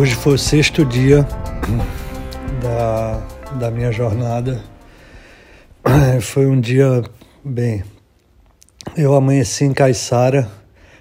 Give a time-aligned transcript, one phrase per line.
[0.00, 1.28] Hoje foi o sexto dia
[2.62, 3.22] da,
[3.58, 4.58] da minha jornada.
[6.22, 7.02] Foi um dia,
[7.44, 7.84] bem,
[8.96, 10.50] eu amanheci em Caiçara,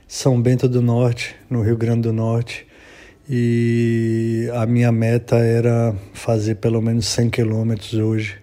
[0.05, 2.67] São Bento do Norte, no Rio Grande do Norte,
[3.29, 8.35] e a minha meta era fazer pelo menos 100 quilômetros hoje,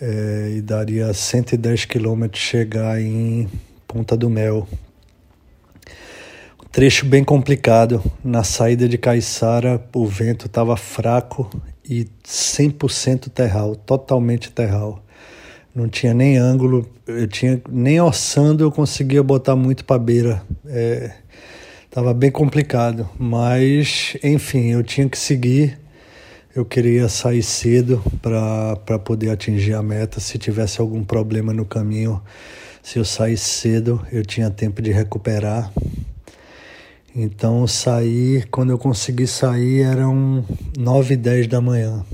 [0.00, 3.46] é, e daria 110 quilômetros chegar em
[3.86, 4.66] Ponta do Mel,
[6.70, 8.02] Trecho bem complicado.
[8.22, 11.48] Na saída de Caiçara, o vento estava fraco
[11.82, 15.02] e 100% terral, totalmente terral.
[15.74, 20.42] Não tinha nem ângulo, eu tinha nem orçando eu conseguia botar muito para beira.
[20.66, 21.10] É,
[21.90, 25.78] tava bem complicado, mas enfim, eu tinha que seguir.
[26.54, 30.20] Eu queria sair cedo para poder atingir a meta.
[30.20, 32.20] Se tivesse algum problema no caminho,
[32.82, 35.72] se eu saísse cedo, eu tinha tempo de recuperar.
[37.16, 40.44] Então saí, quando eu consegui sair eram
[40.78, 42.04] 9 e 10 da manhã.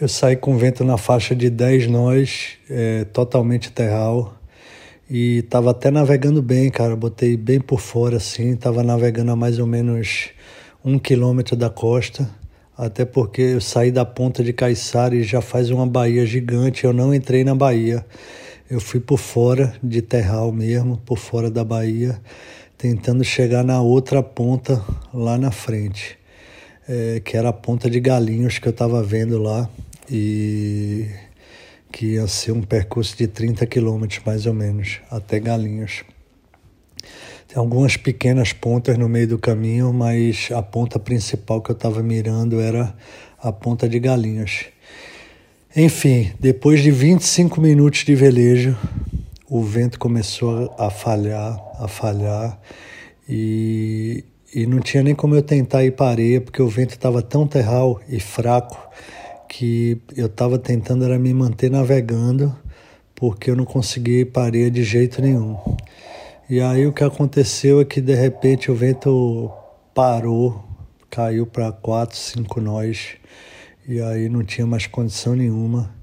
[0.00, 4.34] Eu saí com vento na faixa de 10 nós, é, totalmente terral.
[5.08, 6.96] E tava até navegando bem, cara.
[6.96, 10.30] Botei bem por fora assim, tava navegando a mais ou menos
[10.82, 12.28] um quilômetro da costa.
[12.76, 16.84] Até porque eu saí da ponta de Caiçara e já faz uma baía gigante.
[16.84, 18.04] Eu não entrei na baía.
[18.68, 22.18] Eu fui por fora de terral mesmo, por fora da baía
[22.76, 26.18] tentando chegar na outra ponta lá na frente,
[26.88, 29.68] é, que era a ponta de Galinhos que eu estava vendo lá
[30.10, 31.06] e
[31.90, 36.04] que ia ser um percurso de 30 quilômetros mais ou menos até Galinhos.
[37.46, 42.02] Tem algumas pequenas pontas no meio do caminho, mas a ponta principal que eu estava
[42.02, 42.94] mirando era
[43.40, 44.64] a ponta de Galinhos.
[45.76, 48.76] Enfim, depois de 25 minutos de velejo,
[49.48, 52.58] o vento começou a falhar, a falhar,
[53.28, 57.22] e, e não tinha nem como eu tentar ir para areia, porque o vento estava
[57.22, 58.78] tão terral e fraco
[59.48, 62.56] que eu estava tentando era me manter navegando,
[63.14, 65.58] porque eu não conseguia ir para areia de jeito nenhum.
[66.48, 69.50] E aí o que aconteceu é que de repente o vento
[69.94, 70.64] parou,
[71.10, 73.16] caiu para quatro, cinco nós,
[73.86, 75.94] e aí não tinha mais condição nenhuma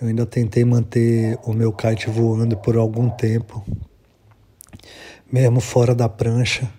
[0.00, 3.64] eu ainda tentei manter o meu kite voando por algum tempo,
[5.32, 6.70] mesmo fora da prancha,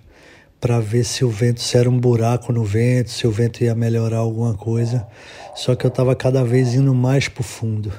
[0.60, 3.74] para ver se o vento se era um buraco no vento, se o vento ia
[3.74, 5.08] melhorar alguma coisa.
[5.56, 7.92] Só que eu estava cada vez indo mais para o fundo.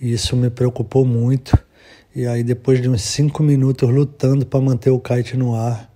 [0.00, 1.58] E isso me preocupou muito.
[2.14, 5.90] E aí, depois de uns cinco minutos lutando para manter o kite no ar,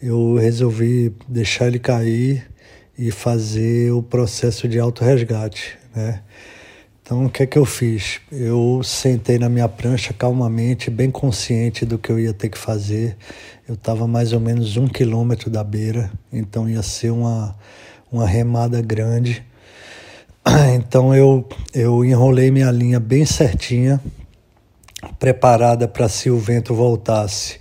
[0.00, 2.48] eu resolvi deixar ele cair
[2.96, 6.22] e fazer o processo de auto-resgate, né?
[7.08, 8.20] Então, o que é que eu fiz?
[8.30, 13.16] Eu sentei na minha prancha calmamente, bem consciente do que eu ia ter que fazer.
[13.66, 17.56] Eu estava mais ou menos um quilômetro da beira, então ia ser uma,
[18.12, 19.42] uma remada grande.
[20.76, 23.98] Então, eu, eu enrolei minha linha bem certinha,
[25.18, 27.58] preparada para se o vento voltasse,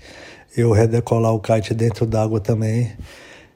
[0.58, 2.92] eu redecolar o kite dentro d'água também.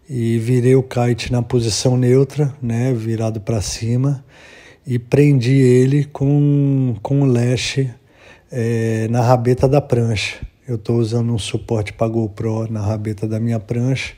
[0.09, 4.23] E virei o kite na posição neutra, né, virado para cima
[4.85, 7.93] e prendi ele com, com um leste
[8.51, 10.37] é, na rabeta da prancha.
[10.67, 14.13] Eu estou usando um suporte para GoPro na rabeta da minha prancha,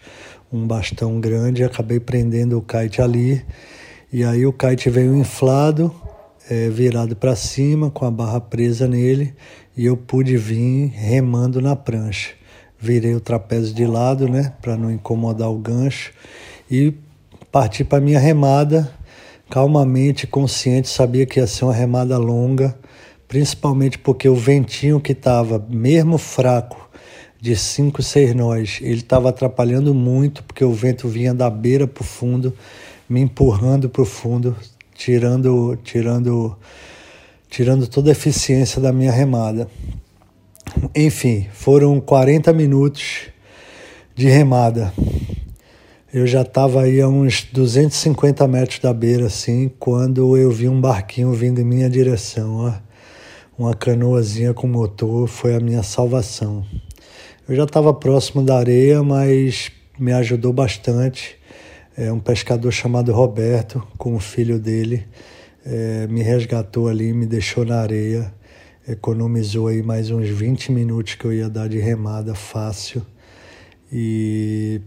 [0.52, 3.44] um bastão grande, acabei prendendo o kite ali.
[4.12, 5.94] E aí o kite veio inflado,
[6.50, 9.34] é, virado para cima, com a barra presa nele,
[9.76, 12.32] e eu pude vir remando na prancha.
[12.80, 16.12] Virei o trapézio de lado, né, para não incomodar o gancho,
[16.70, 16.94] e
[17.52, 18.92] parti para minha remada
[19.54, 22.76] calmamente, consciente, sabia que ia ser uma remada longa,
[23.28, 26.90] principalmente porque o ventinho que estava, mesmo fraco,
[27.40, 32.02] de 5, 6 nós, ele estava atrapalhando muito, porque o vento vinha da beira para
[32.02, 32.52] o fundo,
[33.08, 34.56] me empurrando para o fundo,
[34.96, 36.58] tirando, tirando,
[37.48, 39.68] tirando toda a eficiência da minha remada.
[40.96, 43.28] Enfim, foram 40 minutos
[44.16, 44.92] de remada.
[46.14, 50.80] Eu já estava aí a uns 250 metros da beira, assim, quando eu vi um
[50.80, 52.58] barquinho vindo em minha direção.
[52.58, 52.74] Ó.
[53.58, 56.64] Uma canoazinha com motor foi a minha salvação.
[57.50, 61.36] Eu já estava próximo da areia, mas me ajudou bastante.
[61.98, 65.08] É um pescador chamado Roberto, com o filho dele,
[65.66, 68.32] é, me resgatou ali, me deixou na areia,
[68.88, 73.04] economizou aí mais uns 20 minutos que eu ia dar de remada fácil.
[73.92, 74.80] E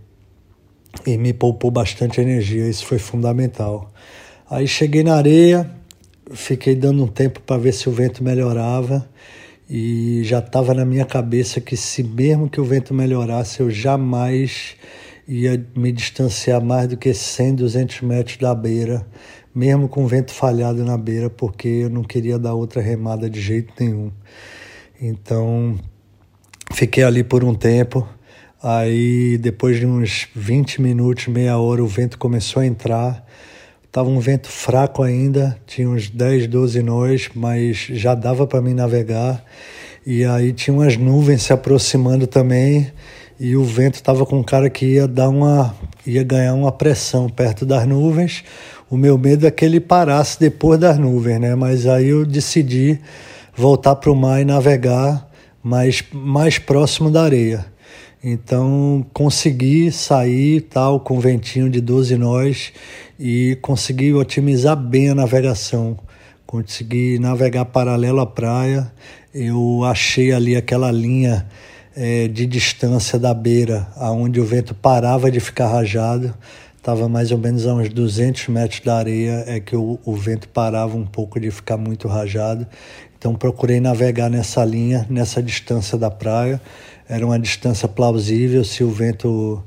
[1.05, 3.91] e me poupou bastante energia, isso foi fundamental.
[4.49, 5.69] Aí cheguei na areia,
[6.31, 9.09] fiquei dando um tempo para ver se o vento melhorava
[9.69, 14.77] e já estava na minha cabeça que se mesmo que o vento melhorasse, eu jamais
[15.27, 19.05] ia me distanciar mais do que 100, 200 metros da beira,
[19.53, 23.41] mesmo com o vento falhado na beira, porque eu não queria dar outra remada de
[23.41, 24.13] jeito nenhum.
[25.01, 25.77] Então,
[26.73, 28.07] fiquei ali por um tempo.
[28.69, 33.25] Aí, depois de uns 20 minutos, meia hora, o vento começou a entrar.
[33.93, 38.75] Tava um vento fraco ainda, tinha uns 10, 12 nós, mas já dava para mim
[38.75, 39.41] navegar.
[40.05, 42.91] E aí tinha umas nuvens se aproximando também
[43.39, 45.73] e o vento estava com cara que ia dar uma
[46.05, 48.43] ia ganhar uma pressão perto das nuvens.
[48.91, 51.55] O meu medo é que ele parasse depois das nuvens, né?
[51.55, 52.99] Mas aí eu decidi
[53.55, 55.31] voltar para o mar e navegar
[55.63, 57.76] mais mais próximo da areia.
[58.29, 62.73] Então consegui sair tal com ventinho de 12 nós
[63.17, 65.97] e consegui otimizar bem a navegação.
[66.45, 68.91] Consegui navegar paralelo à praia.
[69.33, 71.47] Eu achei ali aquela linha
[71.95, 76.35] é, de distância da beira, aonde o vento parava de ficar rajado,
[76.77, 80.49] estava mais ou menos a uns 200 metros da areia, é que o, o vento
[80.49, 82.67] parava um pouco de ficar muito rajado.
[83.17, 86.61] Então procurei navegar nessa linha, nessa distância da praia.
[87.09, 89.63] Era uma distância plausível, se o vento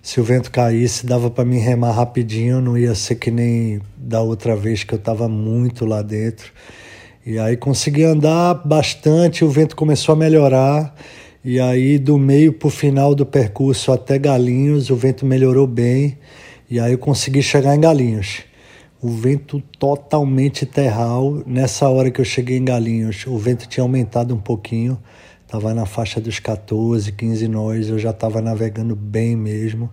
[0.00, 4.22] se o vento caísse, dava para me remar rapidinho, não ia ser que nem da
[4.22, 6.50] outra vez que eu estava muito lá dentro.
[7.26, 10.94] E aí consegui andar bastante, o vento começou a melhorar
[11.44, 16.18] e aí, do meio para o final do percurso até Galinhos, o vento melhorou bem.
[16.68, 18.40] E aí eu consegui chegar em Galinhos.
[19.00, 21.42] O vento totalmente terral.
[21.46, 24.98] Nessa hora que eu cheguei em Galinhos, o vento tinha aumentado um pouquinho.
[25.48, 27.88] Estava na faixa dos 14, 15 nós.
[27.88, 29.90] Eu já estava navegando bem mesmo.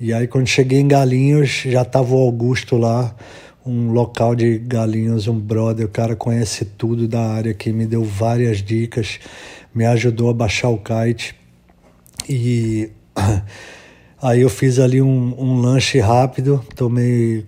[0.00, 3.14] E aí, quando cheguei em Galinhos, já estava o Augusto lá,
[3.64, 5.84] um local de Galinhos, um brother.
[5.84, 9.20] O cara conhece tudo da área que me deu várias dicas
[9.76, 11.34] me ajudou a baixar o kite.
[12.26, 12.90] E
[14.22, 17.44] aí eu fiz ali um, um lanche rápido, tomei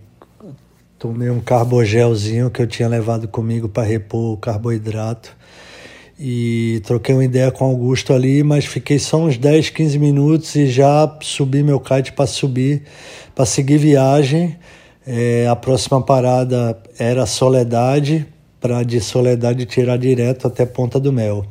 [0.99, 5.35] tomei um carbogelzinho que eu tinha levado comigo para repor o carboidrato.
[6.21, 10.57] E troquei uma ideia com o Augusto ali, mas fiquei só uns 10, 15 minutos
[10.57, 12.83] e já subi meu kite para subir,
[13.37, 14.57] para seguir viagem.
[15.07, 18.27] É, a próxima parada era Soledade,
[18.61, 21.47] para de Soledade tirar direto até Ponta do Mel.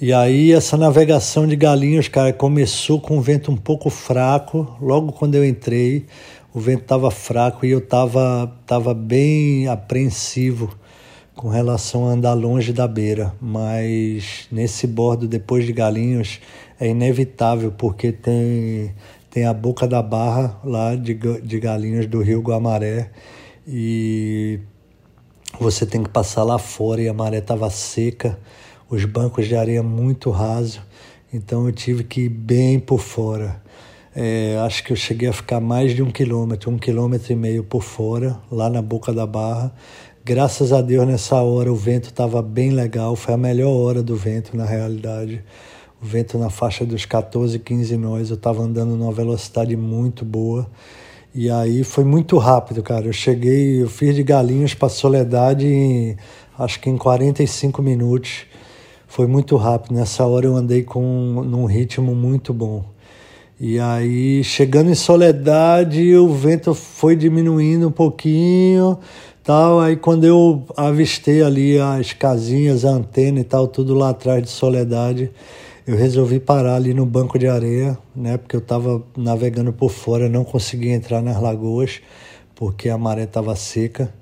[0.00, 4.76] E aí essa navegação de Galinhos, cara, começou com um vento um pouco fraco.
[4.80, 6.06] Logo quando eu entrei,
[6.52, 10.76] o vento estava fraco e eu estava tava bem apreensivo
[11.36, 13.34] com relação a andar longe da beira.
[13.40, 16.40] Mas nesse bordo depois de Galinhos
[16.80, 18.94] é inevitável porque tem
[19.30, 23.10] tem a boca da barra lá de, de Galinhos do Rio Guamaré
[23.68, 24.58] e
[25.60, 28.38] você tem que passar lá fora e a maré estava seca
[28.88, 30.80] os bancos de areia muito raso,
[31.32, 33.60] então eu tive que ir bem por fora.
[34.14, 37.62] É, acho que eu cheguei a ficar mais de um quilômetro, um quilômetro e meio
[37.62, 39.74] por fora, lá na boca da barra.
[40.28, 44.16] Graças a Deus nessa hora o vento estava bem legal, foi a melhor hora do
[44.16, 45.40] vento na realidade.
[46.02, 50.66] O vento na faixa dos 14, 15 nós, eu estava andando numa velocidade muito boa.
[51.32, 53.06] E aí foi muito rápido, cara.
[53.06, 56.16] Eu cheguei, eu fiz de Galinhos para Soledade em,
[56.58, 58.46] acho que em 45 minutos.
[59.06, 59.94] Foi muito rápido.
[59.94, 62.84] Nessa hora eu andei com num ritmo muito bom.
[63.60, 68.98] E aí, chegando em Soledade, o vento foi diminuindo um pouquinho,
[69.46, 69.80] tal.
[69.80, 74.50] Aí quando eu avistei ali as casinhas, a antena e tal, tudo lá atrás de
[74.50, 75.30] Soledade,
[75.86, 78.36] eu resolvi parar ali no banco de areia, né?
[78.36, 82.00] Porque eu estava navegando por fora, não conseguia entrar nas lagoas
[82.54, 84.12] porque a maré estava seca.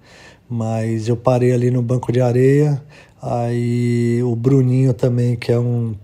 [0.49, 2.83] Mas eu parei ali no banco de areia,
[3.27, 5.95] Aí o Bruninho também, que é um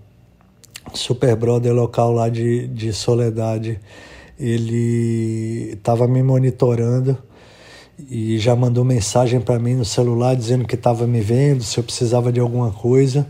[0.95, 3.79] super brother local lá de, de Soledade,
[4.39, 7.19] ele estava me monitorando
[8.09, 11.85] e já mandou mensagem para mim no celular dizendo que estava me vendo, se eu
[11.85, 13.26] precisava de alguma coisa.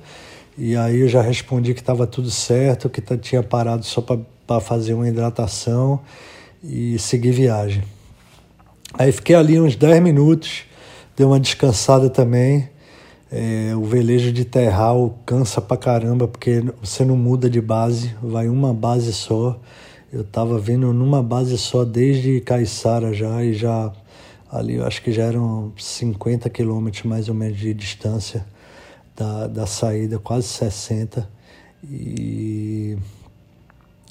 [0.56, 4.94] E aí eu já respondi que estava tudo certo, que tinha parado só para fazer
[4.94, 6.00] uma hidratação
[6.62, 7.82] e seguir viagem.
[8.94, 10.64] Aí fiquei ali uns 10 minutos,
[11.16, 12.68] dei uma descansada também.
[13.32, 18.48] É, o velejo de terral cansa pra caramba, porque você não muda de base, vai
[18.48, 19.58] uma base só.
[20.12, 23.92] Eu tava vindo numa base só desde Caiçara já, e já
[24.50, 28.44] ali eu acho que já eram 50 quilômetros mais ou menos de distância
[29.16, 31.28] da, da saída, quase 60.
[31.88, 32.96] E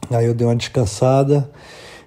[0.10, 1.50] aí eu dei uma descansada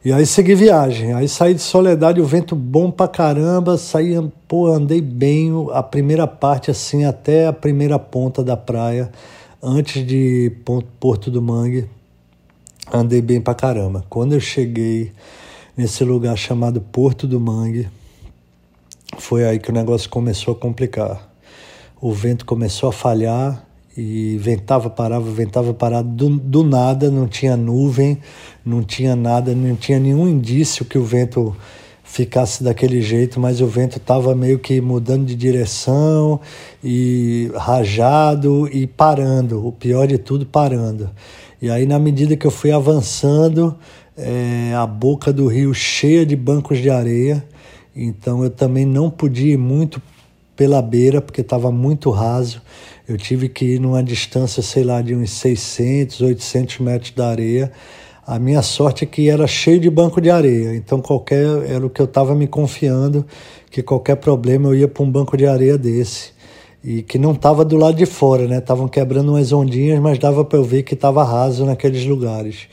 [0.04, 1.12] e aí segui viagem.
[1.12, 4.14] Aí saí de Soledade, o vento bom pra caramba, saí,
[4.48, 9.12] pô, andei bem a primeira parte assim até a primeira ponta da praia,
[9.62, 10.52] antes de
[10.98, 11.88] Porto do Mangue.
[12.92, 14.04] andei bem pra caramba.
[14.08, 15.12] Quando eu cheguei
[15.76, 17.88] nesse lugar chamado Porto do Mangue,
[19.18, 21.30] foi aí que o negócio começou a complicar.
[22.00, 23.64] O vento começou a falhar
[23.96, 28.18] e ventava, parava, ventava, parava do, do nada, não tinha nuvem,
[28.64, 31.54] não tinha nada, não tinha nenhum indício que o vento
[32.02, 36.40] ficasse daquele jeito, mas o vento estava meio que mudando de direção
[36.82, 41.10] e rajado e parando, o pior de tudo, parando.
[41.60, 43.78] E aí, na medida que eu fui avançando,
[44.16, 47.44] é, a boca do rio cheia de bancos de areia,
[47.94, 50.00] então eu também não podia ir muito
[50.56, 52.62] pela beira, porque estava muito raso.
[53.08, 57.72] Eu tive que ir numa distância, sei lá, de uns 600, 800 metros da areia.
[58.26, 61.90] A minha sorte é que era cheio de banco de areia, então qualquer era o
[61.90, 63.26] que eu estava me confiando
[63.68, 66.30] que qualquer problema eu ia para um banco de areia desse
[66.84, 68.58] e que não estava do lado de fora, né?
[68.58, 72.68] Estavam quebrando umas ondinhas, mas dava para eu ver que estava raso naqueles lugares.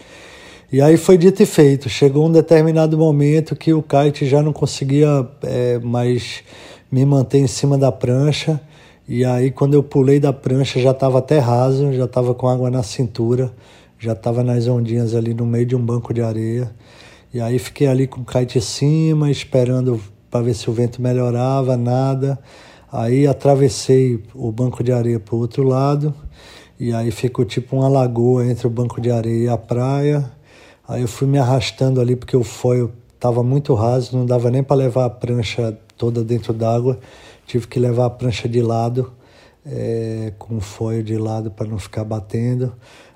[0.72, 1.90] E aí foi dito e feito.
[1.90, 6.44] Chegou um determinado momento que o kite já não conseguia é, mais
[6.92, 8.62] me manter em cima da prancha.
[9.08, 12.70] E aí, quando eu pulei da prancha, já estava até raso, já estava com água
[12.70, 13.52] na cintura,
[13.98, 16.72] já estava nas ondinhas ali no meio de um banco de areia.
[17.34, 20.00] E aí, fiquei ali com o kite em cima, esperando
[20.30, 22.38] para ver se o vento melhorava, nada.
[22.92, 26.14] Aí, atravessei o banco de areia para o outro lado.
[26.80, 30.39] E aí ficou tipo uma lagoa entre o banco de areia e a praia.
[30.90, 34.64] Aí eu fui me arrastando ali porque o foio estava muito raso, não dava nem
[34.64, 36.98] para levar a prancha toda dentro d'água.
[37.46, 39.14] Tive que levar a prancha de lado,
[39.64, 42.74] é, com o foio de lado para não ficar batendo.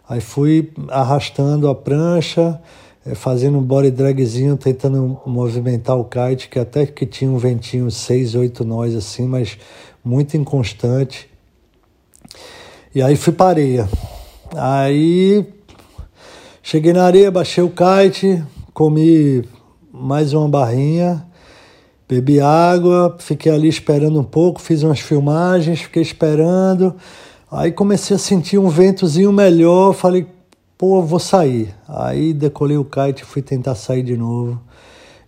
[0.08, 2.62] Aí fui arrastando a prancha,
[3.03, 7.89] é, fazendo um body dragzinho, tentando movimentar o kite, que até que tinha um ventinho,
[7.89, 9.58] seis, oito nós assim, mas
[10.06, 11.27] muito inconstante.
[12.94, 13.89] E aí fui para areia.
[14.56, 15.62] Aí
[16.65, 18.41] Cheguei na areia, baixei o kite,
[18.74, 19.43] comi
[19.91, 21.27] mais uma barrinha,
[22.08, 26.96] bebi água, fiquei ali esperando um pouco, fiz umas filmagens, fiquei esperando.
[27.51, 30.25] Aí comecei a sentir um ventozinho melhor, falei,
[30.77, 31.75] pô, vou sair.
[31.86, 34.58] Aí decolei o kite, fui tentar sair de novo.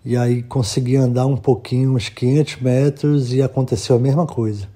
[0.05, 4.69] E aí consegui andar um pouquinho, uns 500 metros, e aconteceu a mesma coisa.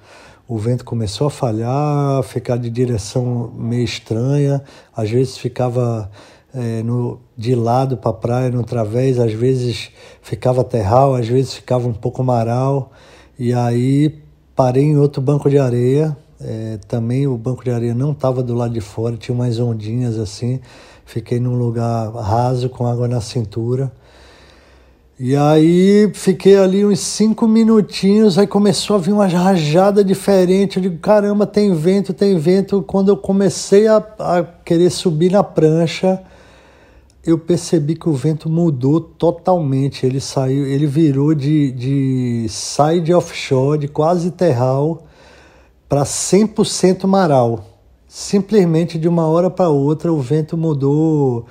[0.45, 4.61] O vento começou a falhar, ficar de direção meio estranha,
[4.93, 6.11] às vezes ficava
[6.53, 9.91] é, no, de lado para a praia, no través, às vezes
[10.21, 12.91] ficava terral, às vezes ficava um pouco maral,
[13.37, 14.21] e aí
[14.55, 18.53] parei em outro banco de areia, é, também o banco de areia não estava do
[18.53, 20.59] lado de fora, tinha umas ondinhas assim,
[21.05, 23.91] fiquei num lugar raso com água na cintura,
[25.21, 30.77] e aí fiquei ali uns cinco minutinhos, aí começou a vir uma rajada diferente.
[30.77, 32.81] Eu digo, caramba, tem vento, tem vento.
[32.81, 36.23] Quando eu comecei a, a querer subir na prancha,
[37.25, 40.05] eu percebi que o vento mudou totalmente.
[40.05, 45.05] Ele saiu, ele virou de, de side offshore, de quase terral,
[45.87, 47.65] para 100% maral.
[48.07, 51.45] Simplesmente de uma hora para outra o vento mudou,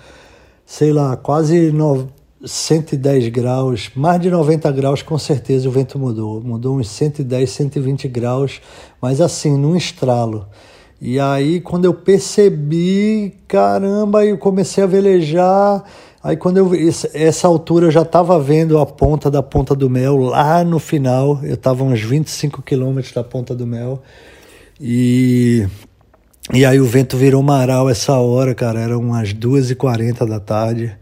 [0.66, 2.08] sei lá, quase no,
[2.44, 6.40] 110 graus, mais de 90 graus com certeza o vento mudou.
[6.40, 8.60] Mudou uns 110, 120 graus,
[9.00, 10.46] mas assim, num estralo.
[11.00, 15.84] E aí, quando eu percebi, caramba, eu comecei a velejar.
[16.22, 16.72] Aí, quando eu
[17.14, 21.38] essa altura, eu já estava vendo a ponta da Ponta do Mel lá no final.
[21.44, 24.02] Eu estava uns 25 quilômetros da Ponta do Mel.
[24.80, 25.68] E,
[26.52, 28.80] e aí, o vento virou maral essa hora, cara.
[28.80, 30.96] Eram umas 2h40 da tarde.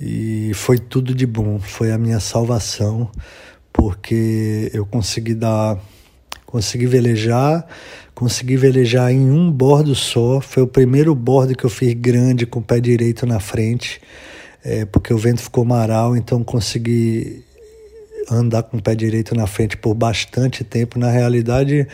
[0.00, 1.58] E foi tudo de bom.
[1.58, 3.10] Foi a minha salvação,
[3.70, 5.78] porque eu consegui dar.
[6.46, 7.66] Consegui velejar
[8.16, 10.40] Consegui velejar em um bordo só.
[10.40, 14.00] Foi o primeiro bordo que eu fiz grande com o pé direito na frente,
[14.64, 17.44] é, porque o vento ficou maral, então consegui
[18.30, 20.98] andar com o pé direito na frente por bastante tempo.
[20.98, 21.86] Na realidade,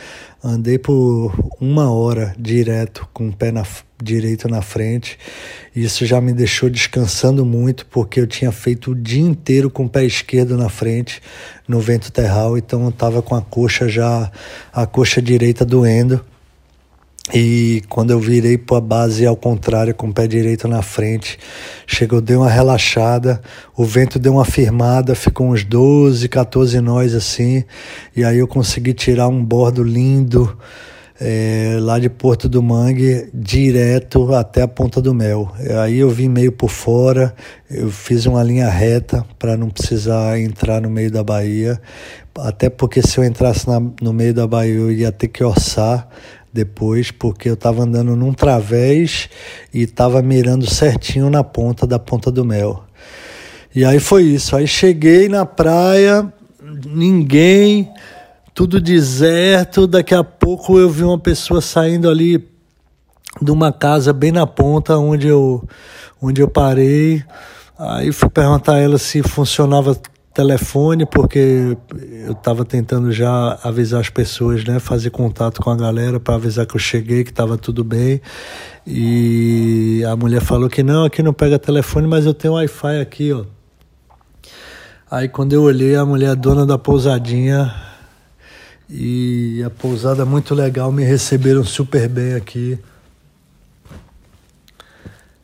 [0.42, 3.64] andei por uma hora direto com o pé na,
[4.02, 5.18] direito na frente.
[5.74, 9.88] Isso já me deixou descansando muito, porque eu tinha feito o dia inteiro com o
[9.88, 11.20] pé esquerdo na frente,
[11.66, 14.30] no vento terral, então eu estava com a coxa já,
[14.72, 16.24] a coxa direita doendo.
[17.32, 21.38] E quando eu virei para a base ao contrário, com o pé direito na frente,
[21.86, 23.40] chegou, deu uma relaxada,
[23.76, 27.62] o vento deu uma firmada, ficou uns 12, 14 nós assim,
[28.16, 30.58] e aí eu consegui tirar um bordo lindo
[31.20, 35.52] é, lá de Porto do Mangue direto até a Ponta do Mel.
[35.80, 37.32] Aí eu vim meio por fora,
[37.70, 41.80] eu fiz uma linha reta para não precisar entrar no meio da Bahia,
[42.36, 46.08] até porque se eu entrasse na, no meio da Bahia eu ia ter que orçar
[46.52, 49.28] depois, porque eu estava andando num través
[49.72, 52.84] e estava mirando certinho na ponta da ponta do mel.
[53.74, 54.54] E aí foi isso.
[54.54, 56.30] Aí cheguei na praia,
[56.86, 57.90] ninguém,
[58.52, 59.86] tudo deserto.
[59.86, 62.46] Daqui a pouco eu vi uma pessoa saindo ali
[63.40, 65.66] de uma casa bem na ponta onde eu,
[66.20, 67.24] onde eu parei.
[67.78, 69.98] Aí fui perguntar a ela se funcionava
[70.34, 71.76] telefone, porque
[72.26, 76.66] eu estava tentando já avisar as pessoas, né, fazer contato com a galera para avisar
[76.66, 78.20] que eu cheguei, que estava tudo bem.
[78.86, 83.32] E a mulher falou que não, aqui não pega telefone, mas eu tenho Wi-Fi aqui,
[83.32, 83.44] ó.
[85.10, 87.74] Aí quando eu olhei, a mulher dona da pousadinha
[88.88, 92.78] e a pousada muito legal, me receberam super bem aqui.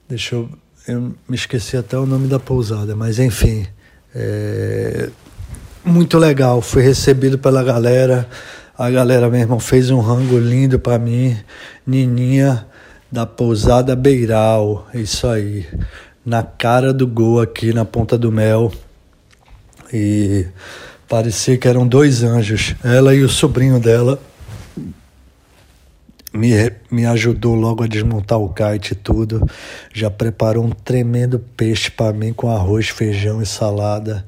[0.09, 0.49] Deixa eu
[0.89, 3.67] eu me esqueci até o nome da pousada, mas enfim.
[4.21, 5.11] É,
[5.85, 8.29] muito legal, fui recebido pela galera.
[8.77, 11.37] A galera, meu irmão, fez um rango lindo para mim.
[11.87, 12.67] Nininha
[13.11, 15.67] da pousada Beiral, isso aí.
[16.27, 18.73] Na cara do gol aqui na Ponta do Mel.
[19.93, 20.47] E
[21.09, 24.21] parecia que eram dois anjos, ela e o sobrinho dela.
[26.33, 29.49] Me, me ajudou logo a desmontar o kite e tudo.
[29.93, 34.25] Já preparou um tremendo peixe para mim com arroz, feijão e salada.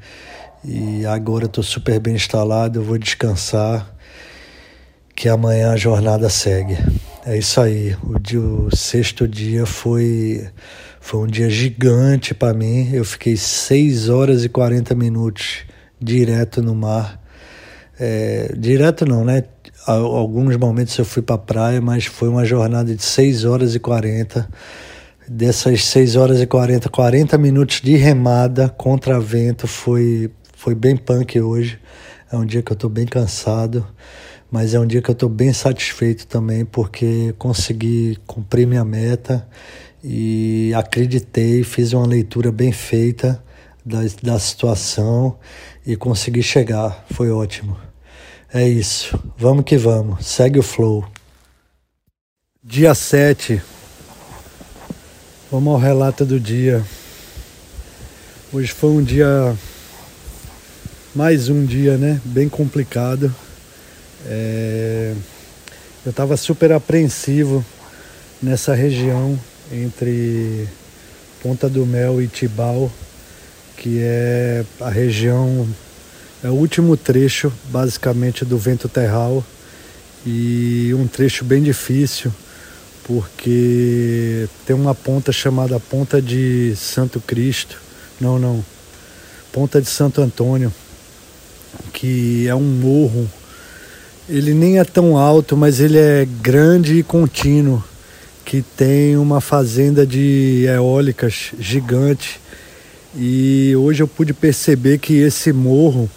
[0.64, 3.94] E agora estou super bem instalado, vou descansar,
[5.14, 6.76] que amanhã a jornada segue.
[7.24, 7.94] É isso aí.
[8.02, 10.48] O, dia, o sexto dia foi,
[11.00, 12.90] foi um dia gigante para mim.
[12.92, 15.64] Eu fiquei 6 horas e 40 minutos
[16.00, 17.20] direto no mar.
[17.98, 19.44] É, direto não, né?
[19.86, 23.78] Alguns momentos eu fui para a praia, mas foi uma jornada de 6 horas e
[23.78, 24.48] 40.
[25.28, 31.40] Dessas 6 horas e 40, 40 minutos de remada contra vento foi, foi bem punk
[31.40, 31.78] hoje.
[32.32, 33.86] É um dia que eu estou bem cansado,
[34.50, 39.46] mas é um dia que eu estou bem satisfeito também, porque consegui cumprir minha meta
[40.02, 43.42] e acreditei, fiz uma leitura bem feita
[43.84, 45.38] da, da situação
[45.86, 47.04] e consegui chegar.
[47.10, 47.89] Foi ótimo.
[48.52, 49.16] É isso.
[49.38, 50.26] Vamos que vamos.
[50.26, 51.06] Segue o flow.
[52.64, 53.62] Dia 7.
[55.48, 56.84] Vamos ao relato do dia.
[58.52, 59.56] Hoje foi um dia.
[61.14, 62.20] Mais um dia, né?
[62.24, 63.32] Bem complicado.
[64.26, 65.14] É...
[66.04, 67.64] Eu estava super apreensivo
[68.42, 69.38] nessa região
[69.70, 70.68] entre
[71.40, 72.90] Ponta do Mel e Tibau,
[73.76, 75.68] que é a região
[76.42, 79.44] é o último trecho, basicamente, do Vento Terral
[80.24, 82.32] e um trecho bem difícil,
[83.04, 87.76] porque tem uma ponta chamada Ponta de Santo Cristo,
[88.18, 88.64] não, não,
[89.52, 90.72] Ponta de Santo Antônio,
[91.92, 93.28] que é um morro.
[94.28, 97.84] Ele nem é tão alto, mas ele é grande e contínuo,
[98.46, 102.40] que tem uma fazenda de eólicas gigante.
[103.14, 106.08] E hoje eu pude perceber que esse morro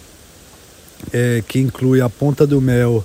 [1.12, 3.04] é, que inclui a Ponta do Mel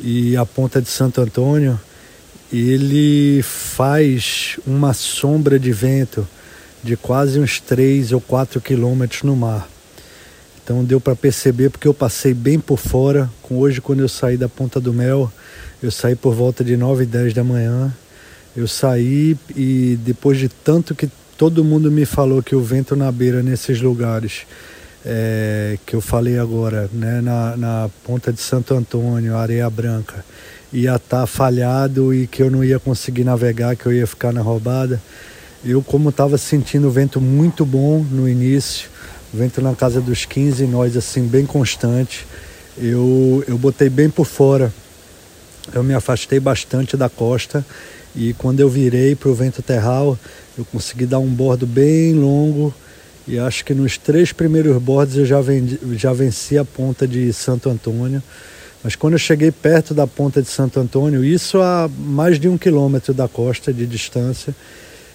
[0.00, 1.78] e a Ponta de Santo Antônio,
[2.52, 6.26] ele faz uma sombra de vento
[6.82, 9.68] de quase uns 3 ou 4 quilômetros no mar.
[10.62, 13.30] Então deu para perceber porque eu passei bem por fora.
[13.42, 15.30] Com hoje quando eu saí da Ponta do Mel,
[15.82, 17.92] eu saí por volta de 9 e 10 da manhã.
[18.56, 23.12] Eu saí e depois de tanto que todo mundo me falou que o vento na
[23.12, 24.46] beira nesses lugares
[25.08, 30.24] é, que eu falei agora, né, na, na ponta de Santo Antônio, Areia Branca,
[30.72, 34.32] ia estar tá falhado e que eu não ia conseguir navegar, que eu ia ficar
[34.32, 35.00] na roubada.
[35.64, 38.90] Eu, como estava sentindo o vento muito bom no início,
[39.32, 42.26] vento na casa dos 15 nós, assim, bem constante,
[42.76, 44.72] eu, eu botei bem por fora.
[45.72, 47.64] Eu me afastei bastante da costa
[48.14, 50.18] e quando eu virei para o vento terral,
[50.58, 52.74] eu consegui dar um bordo bem longo
[53.26, 57.32] e acho que nos três primeiros bordes eu já, vendi, já venci a ponta de
[57.32, 58.22] Santo Antônio.
[58.84, 62.56] Mas quando eu cheguei perto da ponta de Santo Antônio, isso a mais de um
[62.56, 64.54] quilômetro da costa de distância,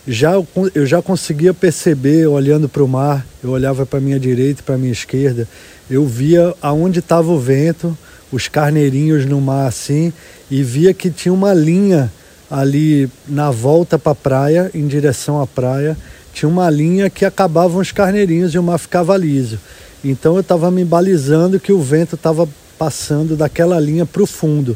[0.05, 0.33] já
[0.73, 4.77] eu já conseguia perceber, olhando para o mar, eu olhava para minha direita e para
[4.77, 5.47] minha esquerda,
[5.89, 7.97] eu via aonde estava o vento,
[8.31, 10.11] os carneirinhos no mar assim,
[10.49, 12.11] e via que tinha uma linha
[12.49, 15.95] ali na volta para a praia, em direção à praia,
[16.33, 19.59] tinha uma linha que acabavam os carneirinhos e o mar ficava liso.
[20.03, 24.75] Então eu estava me balizando que o vento estava passando daquela linha para o fundo.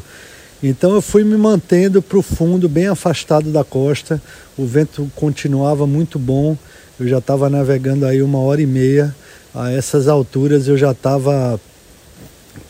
[0.62, 4.20] Então eu fui me mantendo para o fundo, bem afastado da costa.
[4.56, 6.56] O vento continuava muito bom.
[6.98, 9.14] Eu já estava navegando aí uma hora e meia.
[9.54, 11.60] A essas alturas eu já estava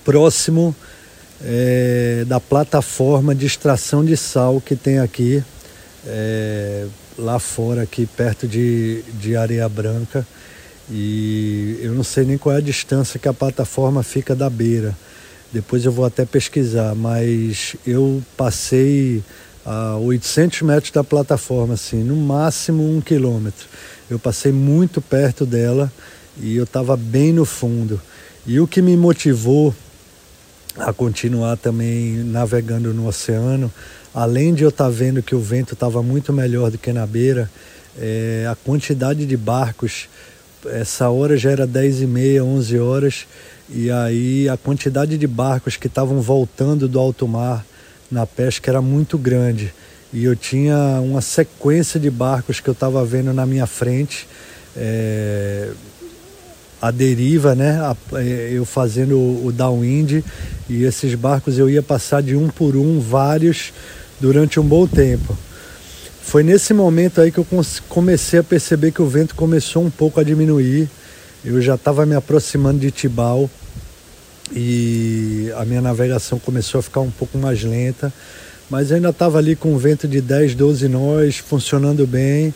[0.05, 0.75] próximo
[1.45, 5.43] é, da plataforma de extração de sal que tem aqui,
[6.07, 6.87] é,
[7.19, 10.27] lá fora, aqui perto de, de Areia Branca.
[10.91, 14.97] E eu não sei nem qual é a distância que a plataforma fica da beira.
[15.53, 19.23] Depois eu vou até pesquisar, mas eu passei
[19.65, 23.67] a 800 metros da plataforma, assim, no máximo um quilômetro.
[24.09, 25.91] Eu passei muito perto dela
[26.41, 28.01] e eu estava bem no fundo.
[28.47, 29.75] E o que me motivou
[30.79, 33.73] a continuar também navegando no oceano,
[34.17, 37.07] além de eu estar tá vendo que o vento estava muito melhor do que na
[37.07, 37.51] beira,
[37.99, 40.09] é, a quantidade de barcos,
[40.65, 43.27] essa hora já era 10 e meia, 11 horas,
[43.69, 47.63] e aí a quantidade de barcos que estavam voltando do alto mar
[48.11, 49.75] na pesca era muito grande.
[50.15, 54.27] E eu tinha uma sequência de barcos que eu estava vendo na minha frente,
[54.75, 55.73] é,
[56.81, 57.81] a deriva, né?
[57.81, 60.25] A, é, eu fazendo o, o downwind
[60.71, 63.75] e esses barcos eu ia passar de um por um, vários,
[64.21, 65.37] durante um bom tempo.
[66.23, 67.47] Foi nesse momento aí que eu
[67.89, 70.89] comecei a perceber que o vento começou um pouco a diminuir.
[71.45, 73.49] Eu já estava me aproximando de Tibau
[74.53, 78.13] e a minha navegação começou a ficar um pouco mais lenta,
[78.69, 82.53] mas ainda estava ali com um vento de 10, 12 nós, funcionando bem.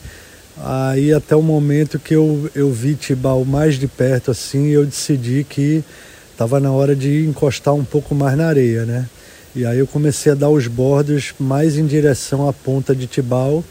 [0.58, 5.46] Aí até o momento que eu, eu vi Tibau mais de perto assim, eu decidi
[5.48, 5.84] que
[6.32, 9.06] estava na hora de encostar um pouco mais na areia, né?
[9.54, 13.64] E aí eu comecei a dar os bordos mais em direção à ponta de Tibau,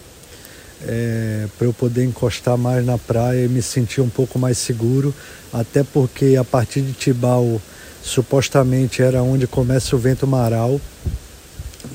[0.86, 5.14] é, para eu poder encostar mais na praia e me sentir um pouco mais seguro,
[5.54, 7.62] até porque a partir de Tibau
[8.04, 10.82] supostamente era onde começa o vento maral.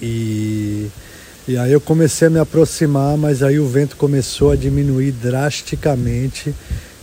[0.00, 0.88] E,
[1.46, 6.54] e aí eu comecei a me aproximar, mas aí o vento começou a diminuir drasticamente.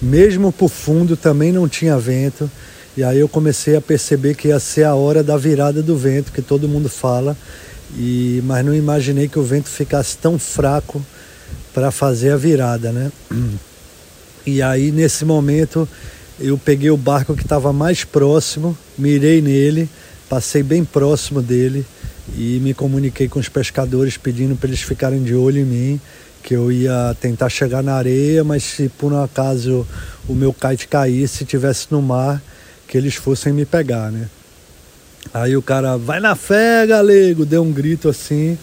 [0.02, 2.50] Mesmo por fundo também não tinha vento.
[3.02, 6.32] E aí eu comecei a perceber que ia ser a hora da virada do vento,
[6.32, 7.36] que todo mundo fala.
[7.98, 11.04] E, mas não imaginei que o vento ficasse tão fraco
[11.74, 13.12] para fazer a virada, né?
[14.46, 15.90] E aí nesse momento
[16.40, 19.90] eu peguei o barco que estava mais próximo, mirei nele,
[20.30, 21.84] passei bem próximo dele
[22.38, 26.02] e me comuniquei com os pescadores pedindo para eles ficarem de olho em mim,
[26.44, 29.88] que eu ia tentar chegar na areia, mas se por um acaso
[30.28, 32.40] o meu kite caísse, estivesse no mar,
[32.91, 34.27] que eles fossem me pegar, né?
[35.34, 38.58] Aí o cara, vai na fé, galego, deu um grito assim,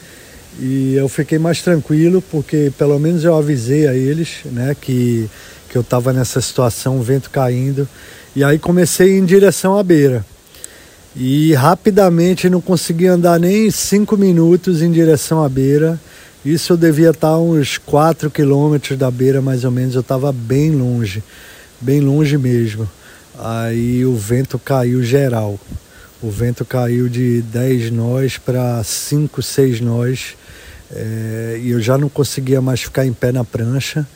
[0.60, 5.30] e eu fiquei mais tranquilo, porque pelo menos eu avisei a eles, né, que,
[5.70, 7.88] que eu estava nessa situação, o vento caindo,
[8.36, 10.22] e aí comecei em direção à beira.
[11.16, 15.98] E rapidamente não consegui andar nem cinco minutos em direção à beira.
[16.44, 19.94] Isso eu devia estar uns 4 quilômetros da beira, mais ou menos.
[19.94, 21.24] Eu estava bem longe,
[21.80, 22.88] bem longe mesmo.
[23.38, 25.58] Aí o vento caiu geral.
[26.20, 30.36] O vento caiu de 10 nós para 5, 6 nós.
[30.90, 34.06] É, e eu já não conseguia mais ficar em pé na prancha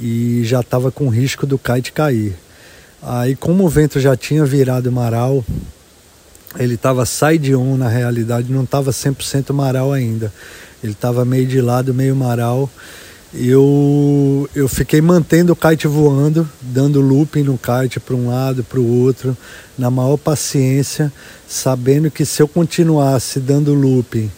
[0.00, 2.36] e já estava com risco do kite cair.
[3.02, 5.44] Aí, como o vento já tinha virado maral,
[6.56, 10.32] ele estava side on na realidade, não estava 100% maral ainda.
[10.84, 12.70] Ele estava meio de lado, meio maral
[13.34, 18.80] eu, eu fiquei mantendo o kite voando, dando looping no kite para um lado, para
[18.80, 19.36] o outro,
[19.76, 21.12] na maior paciência,
[21.46, 24.30] sabendo que se eu continuasse dando looping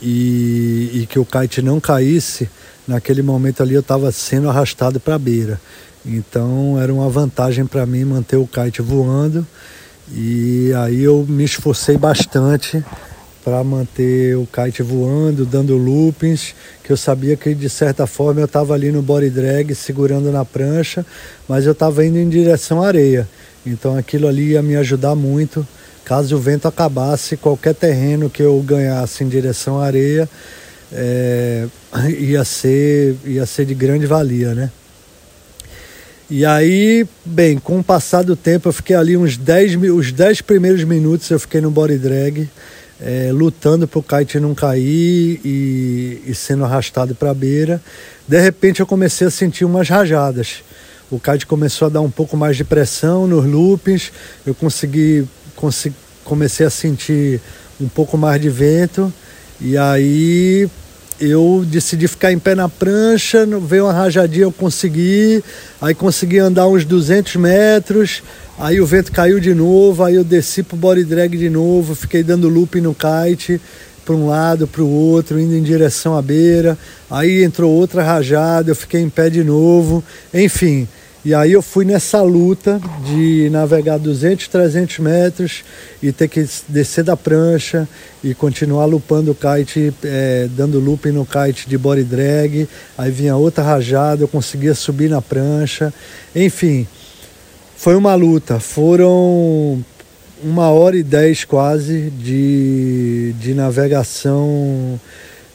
[0.00, 2.48] e, e que o kite não caísse,
[2.86, 5.60] naquele momento ali eu estava sendo arrastado para a beira.
[6.04, 9.46] Então era uma vantagem para mim manter o kite voando
[10.10, 12.82] e aí eu me esforcei bastante
[13.48, 18.44] para manter o kite voando, dando loopings, que eu sabia que de certa forma eu
[18.44, 21.04] estava ali no body drag segurando na prancha,
[21.48, 23.26] mas eu estava indo em direção à areia.
[23.64, 25.66] Então aquilo ali ia me ajudar muito.
[26.04, 30.28] Caso o vento acabasse, qualquer terreno que eu ganhasse em direção à areia
[30.92, 31.66] é,
[32.18, 34.70] ia, ser, ia ser de grande valia, né?
[36.28, 40.42] E aí, bem, com o passar do tempo, eu fiquei ali uns 10, os 10
[40.42, 42.46] primeiros minutos eu fiquei no body drag
[43.00, 47.80] é, lutando para o kite não cair e, e sendo arrastado para a beira.
[48.26, 50.62] De repente eu comecei a sentir umas rajadas.
[51.10, 54.12] O kite começou a dar um pouco mais de pressão nos loopings,
[54.46, 55.96] eu consegui, consegui
[56.28, 57.40] comecei a sentir
[57.80, 59.10] um pouco mais de vento
[59.58, 60.68] e aí
[61.20, 65.42] eu decidi ficar em pé na prancha, veio uma rajadinha, eu consegui,
[65.80, 68.22] aí consegui andar uns 200 metros,
[68.58, 72.22] aí o vento caiu de novo, aí eu desci pro body drag de novo, fiquei
[72.22, 73.60] dando looping no kite,
[74.04, 76.78] para um lado, para o outro, indo em direção à beira,
[77.10, 80.02] aí entrou outra rajada, eu fiquei em pé de novo,
[80.32, 80.88] enfim,
[81.24, 85.64] E aí eu fui nessa luta de navegar 200, 300 metros
[86.00, 87.88] e ter que descer da prancha
[88.22, 92.68] e continuar lupando o kite, é, dando looping no kite de body drag.
[92.96, 95.92] Aí vinha outra rajada, eu conseguia subir na prancha.
[96.34, 96.86] Enfim,
[97.76, 98.60] foi uma luta.
[98.60, 99.84] Foram
[100.42, 105.00] uma hora e dez quase de, de navegação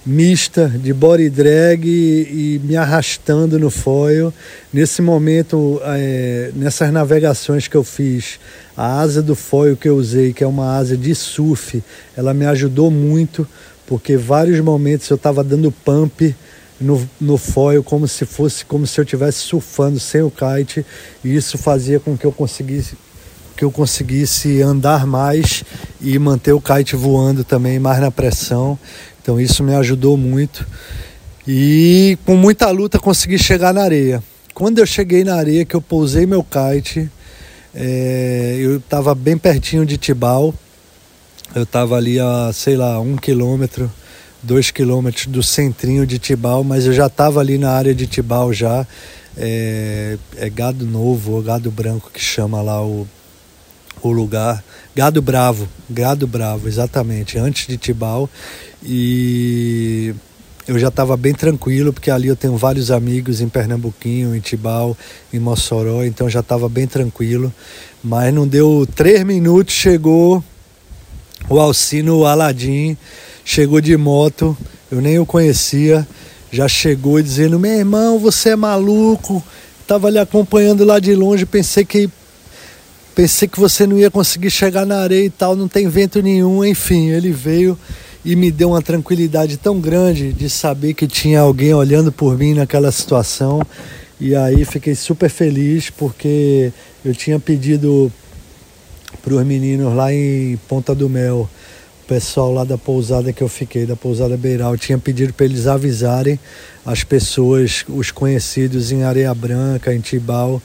[0.06, 4.34] mista de body drag e, e me arrastando no foil.
[4.72, 8.39] Nesse momento, é, nessas navegações que eu fiz,
[8.76, 11.82] a asa do foil que eu usei, que é uma asa de surf,
[12.18, 13.48] ela me ajudou muito,
[13.88, 16.36] porque vários momentos eu estava dando pump
[16.80, 20.86] no, no foil como se fosse como se eu estivesse surfando sem o kite
[21.24, 22.98] e isso fazia com que eu conseguisse
[23.56, 25.63] que eu conseguisse andar mais
[26.02, 28.78] e manter o kite voando também mais na pressão
[29.24, 30.68] então isso me ajudou muito.
[31.48, 34.22] E com muita luta consegui chegar na areia.
[34.54, 37.10] Quando eu cheguei na areia, que eu pousei meu kite,
[37.74, 40.54] é, eu estava bem pertinho de Tibau.
[41.56, 43.90] Eu estava ali a, sei lá, um quilômetro,
[44.42, 48.52] dois quilômetros do centrinho de Tibau, mas eu já estava ali na área de Tibau
[48.52, 48.86] já.
[49.38, 53.08] É, é gado novo, ou gado branco que chama lá o,
[54.10, 54.63] o lugar.
[54.96, 58.30] Gado Bravo, Gado Bravo, exatamente, antes de Tibau.
[58.84, 60.13] E
[60.68, 64.96] eu já estava bem tranquilo, porque ali eu tenho vários amigos em Pernambuquinho, em Tibau,
[65.34, 67.54] em Mossoró, então já estava bem tranquilo.
[68.04, 70.44] Mas não deu três minutos, chegou
[71.50, 72.96] o Alcino Aladim,
[73.44, 74.56] chegou de moto,
[74.92, 76.08] eu nem o conhecia,
[76.52, 79.44] já chegou dizendo: Meu irmão, você é maluco.
[79.82, 82.10] Estava ali acompanhando lá de longe, pensei que
[83.13, 86.63] pensei que você não ia conseguir chegar na areia e tal, não tem vento nenhum,
[86.65, 87.78] enfim, ele veio
[88.26, 92.54] e me deu uma tranquilidade tão grande de saber que tinha alguém olhando por mim
[92.54, 93.62] naquela situação.
[94.19, 96.71] E aí fiquei super feliz porque
[97.04, 98.12] eu tinha pedido
[99.21, 101.49] para os meninos lá em Ponta do Mel,
[102.04, 105.67] o pessoal lá da pousada que eu fiquei, da pousada Beiral, tinha pedido para eles
[105.67, 106.39] avisarem
[106.86, 110.62] as pessoas, os conhecidos em Areia Branca, em Tibau,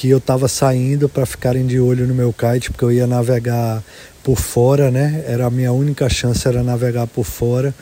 [0.00, 3.84] que eu estava saindo para ficarem de olho no meu kite, porque eu ia navegar
[4.24, 5.22] por fora, né?
[5.26, 7.74] Era a minha única chance era navegar por fora.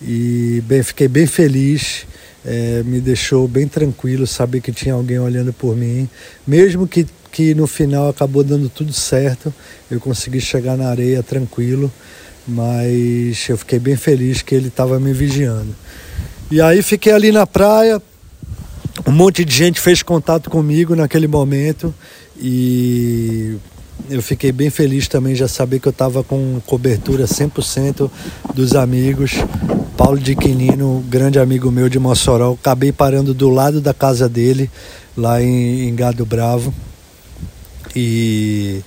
[0.00, 2.06] E bem, fiquei bem feliz,
[2.46, 6.08] é, me deixou bem tranquilo saber que tinha alguém olhando por mim,
[6.46, 9.52] mesmo que, que no final acabou dando tudo certo,
[9.90, 11.92] eu consegui chegar na areia tranquilo,
[12.48, 15.76] mas eu fiquei bem feliz que ele estava me vigiando.
[16.50, 18.00] E aí fiquei ali na praia,
[19.10, 21.92] um monte de gente fez contato comigo naquele momento
[22.40, 23.56] e
[24.08, 28.08] eu fiquei bem feliz também já saber que eu estava com cobertura 100%
[28.54, 29.32] dos amigos.
[29.96, 34.70] Paulo de Quinino, grande amigo meu de Mossoró, acabei parando do lado da casa dele,
[35.16, 36.72] lá em, em Gado Bravo.
[37.96, 38.80] E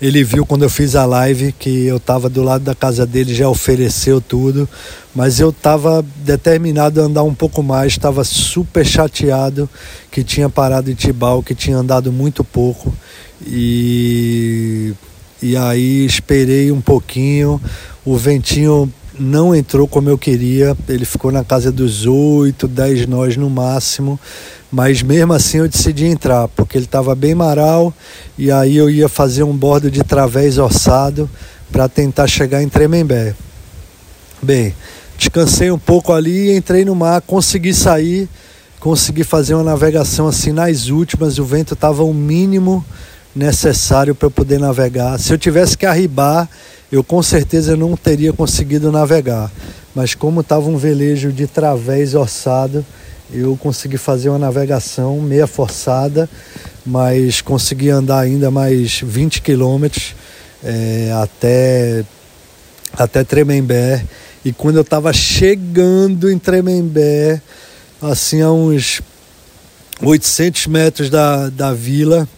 [0.00, 3.34] ele viu quando eu fiz a live que eu estava do lado da casa dele,
[3.34, 4.68] já ofereceu tudo,
[5.14, 9.68] mas eu estava determinado a andar um pouco mais, estava super chateado
[10.10, 12.94] que tinha parado em Tibau, que tinha andado muito pouco.
[13.46, 14.94] E,
[15.42, 17.60] e aí esperei um pouquinho,
[18.04, 23.36] o ventinho não entrou como eu queria, ele ficou na casa dos 8, 10 nós
[23.36, 24.18] no máximo,
[24.72, 27.92] mas mesmo assim eu decidi entrar, porque ele estava bem maral.
[28.38, 31.28] E aí eu ia fazer um bordo de través orçado
[31.70, 33.34] para tentar chegar em Tremembé.
[34.42, 34.74] Bem,
[35.18, 38.26] descansei um pouco ali, entrei no mar, consegui sair,
[38.78, 42.84] consegui fazer uma navegação assim nas últimas, o vento estava o mínimo
[43.34, 45.18] necessário para eu poder navegar.
[45.18, 46.48] Se eu tivesse que arribar,
[46.90, 49.50] eu com certeza não teria conseguido navegar.
[49.94, 52.84] Mas como estava um velejo de través orçado,
[53.32, 56.28] eu consegui fazer uma navegação meia forçada,
[56.84, 60.14] mas consegui andar ainda mais 20 quilômetros
[60.64, 62.04] é, até,
[62.92, 64.04] até Tremembé.
[64.44, 67.40] E quando eu estava chegando em Tremembé,
[68.02, 69.00] assim a uns
[70.02, 72.28] 800 metros da, da vila,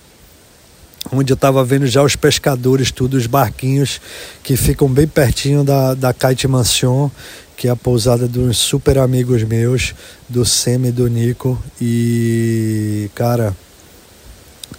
[1.11, 4.01] onde eu estava vendo já os pescadores, tudo, os barquinhos
[4.43, 7.11] que ficam bem pertinho da, da Kite Mansion,
[7.57, 9.95] que é a pousada dos super amigos meus,
[10.29, 11.61] do Semi e do Nico.
[11.81, 13.57] E, cara,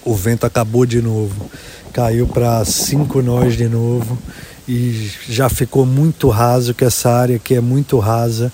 [0.06, 1.50] o vento acabou de novo.
[1.92, 4.18] Caiu para cinco nós de novo
[4.68, 8.52] e já ficou muito raso, que essa área aqui é muito rasa.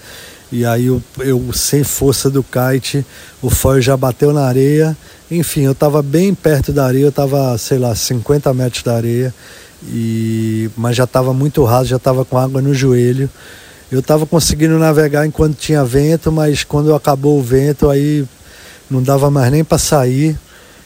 [0.52, 3.06] E aí eu, eu sem força do kite,
[3.42, 4.98] o foil já bateu na areia
[5.32, 9.34] enfim, eu estava bem perto da areia, eu estava, sei lá, 50 metros da areia,
[9.84, 13.30] e mas já estava muito raso, já estava com água no joelho.
[13.92, 18.26] Eu estava conseguindo navegar enquanto tinha vento, mas quando acabou o vento, aí
[18.90, 20.38] não dava mais nem para sair.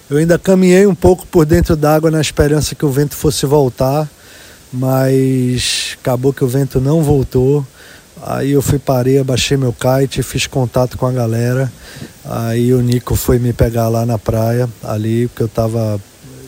[0.10, 4.10] Eu ainda caminhei um pouco por dentro d'água na esperança que o vento fosse voltar,
[4.74, 7.66] mas acabou que o vento não voltou.
[8.26, 11.70] Aí eu fui parei, abaixei meu kite, fiz contato com a galera.
[12.24, 16.00] Aí o Nico foi me pegar lá na praia, ali, porque eu estava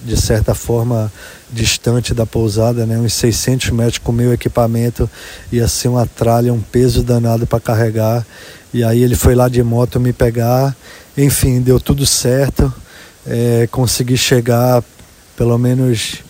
[0.05, 1.11] de certa forma
[1.51, 5.09] distante da pousada, né, uns 600 metros com meu equipamento,
[5.51, 8.25] ia ser uma tralha, um peso danado para carregar.
[8.73, 10.73] E aí ele foi lá de moto me pegar,
[11.17, 12.71] enfim, deu tudo certo,
[13.27, 14.81] é, consegui chegar
[15.35, 16.23] pelo menos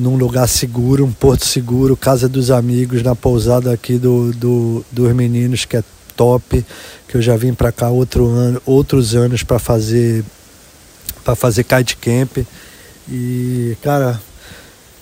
[0.00, 5.12] num lugar seguro, um porto seguro, casa dos amigos, na pousada aqui do, do dos
[5.14, 5.84] meninos, que é
[6.16, 6.64] top,
[7.06, 10.24] que eu já vim para cá outro ano, outros anos para fazer
[11.24, 12.38] para fazer kite camp.
[13.08, 14.20] E, cara,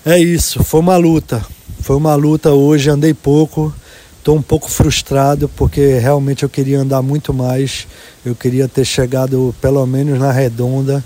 [0.04, 0.62] é isso.
[0.64, 1.44] Foi uma luta.
[1.80, 2.90] Foi uma luta hoje.
[2.90, 3.72] Andei pouco.
[4.18, 7.86] Estou um pouco frustrado porque realmente eu queria andar muito mais.
[8.24, 11.02] Eu queria ter chegado pelo menos na redonda.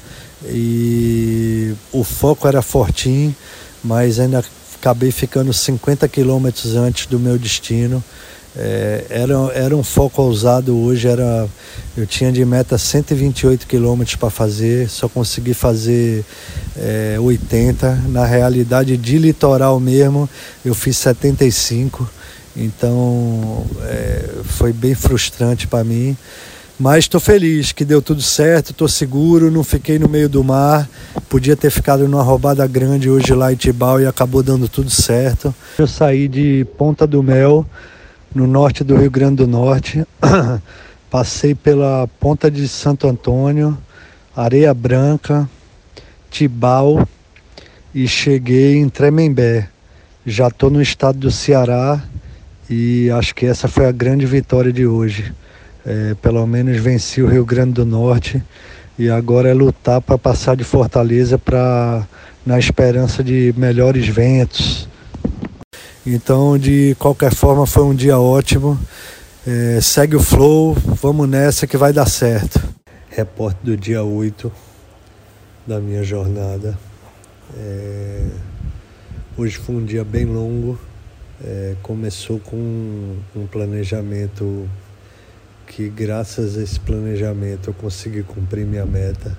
[0.46, 3.34] E o foco era fortinho,
[3.82, 4.44] mas ainda
[4.78, 8.02] acabei ficando 50 quilômetros antes do meu destino.
[8.54, 11.48] É, era, era um foco ousado hoje, era,
[11.96, 16.24] eu tinha de meta 128 quilômetros para fazer, só consegui fazer
[16.76, 18.02] é, 80.
[18.08, 20.28] Na realidade, de litoral mesmo,
[20.64, 22.08] eu fiz 75.
[22.54, 26.16] Então é, foi bem frustrante para mim.
[26.82, 30.90] Mas estou feliz que deu tudo certo, estou seguro, não fiquei no meio do mar.
[31.28, 35.54] Podia ter ficado numa roubada grande hoje lá em Tibau e acabou dando tudo certo.
[35.78, 37.64] Eu saí de Ponta do Mel
[38.34, 40.04] no norte do Rio Grande do Norte.
[41.08, 43.78] Passei pela Ponta de Santo Antônio,
[44.34, 45.48] Areia Branca,
[46.32, 47.06] Tibau
[47.94, 49.68] e cheguei em Tremembé.
[50.26, 52.02] Já estou no estado do Ceará
[52.68, 55.32] e acho que essa foi a grande vitória de hoje.
[55.84, 58.42] É, pelo menos venci o Rio Grande do Norte
[58.98, 62.06] e agora é lutar para passar de Fortaleza para
[62.44, 64.88] na esperança de melhores ventos,
[66.04, 68.78] então, de qualquer forma, foi um dia ótimo.
[69.46, 72.60] É, segue o flow, vamos nessa que vai dar certo.
[73.08, 74.50] Repórter do dia 8
[75.64, 76.76] da minha jornada.
[77.56, 78.26] É,
[79.36, 80.76] hoje foi um dia bem longo.
[81.44, 82.56] É, começou com
[83.36, 84.68] um planejamento
[85.74, 89.36] que, graças a esse planejamento, eu consegui cumprir minha meta.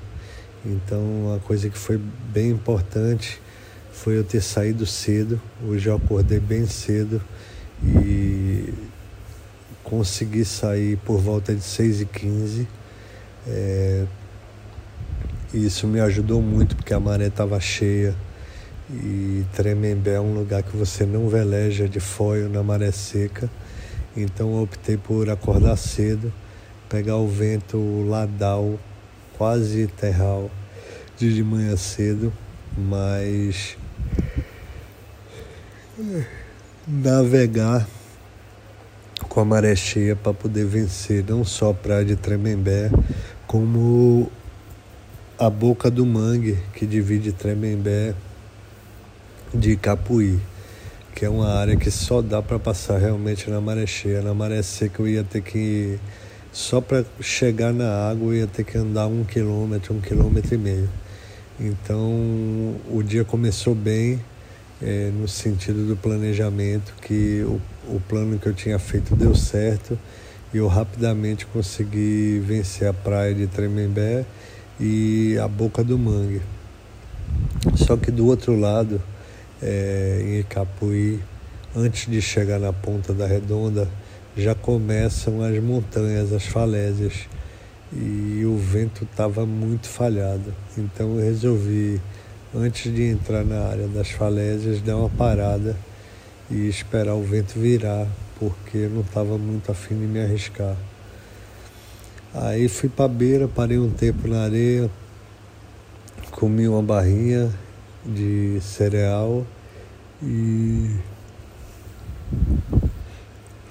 [0.65, 1.99] Então, uma coisa que foi
[2.31, 3.41] bem importante
[3.91, 5.41] foi eu ter saído cedo.
[5.65, 7.21] Hoje eu acordei bem cedo
[7.83, 8.73] e
[9.83, 12.67] consegui sair por volta de 6 e 15
[13.47, 14.05] é,
[15.53, 18.15] isso me ajudou muito porque a maré estava cheia
[18.89, 23.49] e Tremembé é um lugar que você não veleja de foio na maré seca.
[24.15, 26.31] Então eu optei por acordar cedo,
[26.87, 28.79] pegar o vento ladal,
[29.37, 30.51] quase terral,
[31.17, 32.31] de manhã cedo,
[32.77, 33.75] mas
[36.87, 37.87] navegar
[39.29, 42.91] com a maré cheia para poder vencer não só a praia de Tremembé,
[43.47, 44.31] como
[45.39, 48.13] a boca do mangue que divide Tremembé
[49.53, 50.39] de Capuí,
[51.15, 54.21] que é uma área que só dá para passar realmente na maré cheia.
[54.21, 55.99] Na maré seca eu ia ter que
[56.51, 60.57] só para chegar na água eu ia ter que andar um quilômetro, um quilômetro e
[60.57, 60.89] meio.
[61.59, 64.19] Então o dia começou bem
[64.81, 67.61] é, no sentido do planejamento, que o,
[67.95, 69.97] o plano que eu tinha feito deu certo
[70.53, 74.25] e eu rapidamente consegui vencer a praia de Tremembé
[74.79, 76.41] e a Boca do Mangue.
[77.75, 79.01] Só que do outro lado,
[79.63, 81.19] é, em Icapuí,
[81.75, 83.87] antes de chegar na ponta da redonda,
[84.35, 87.27] já começam as montanhas, as falésias,
[87.91, 90.53] e o vento estava muito falhado.
[90.77, 92.01] Então eu resolvi
[92.53, 95.75] antes de entrar na área das falésias, dar uma parada
[96.51, 98.07] e esperar o vento virar,
[98.39, 100.75] porque eu não estava muito afim de me arriscar.
[102.33, 104.89] Aí fui para a beira, parei um tempo na areia,
[106.31, 107.51] comi uma barrinha
[108.05, 109.45] de cereal
[110.21, 110.95] e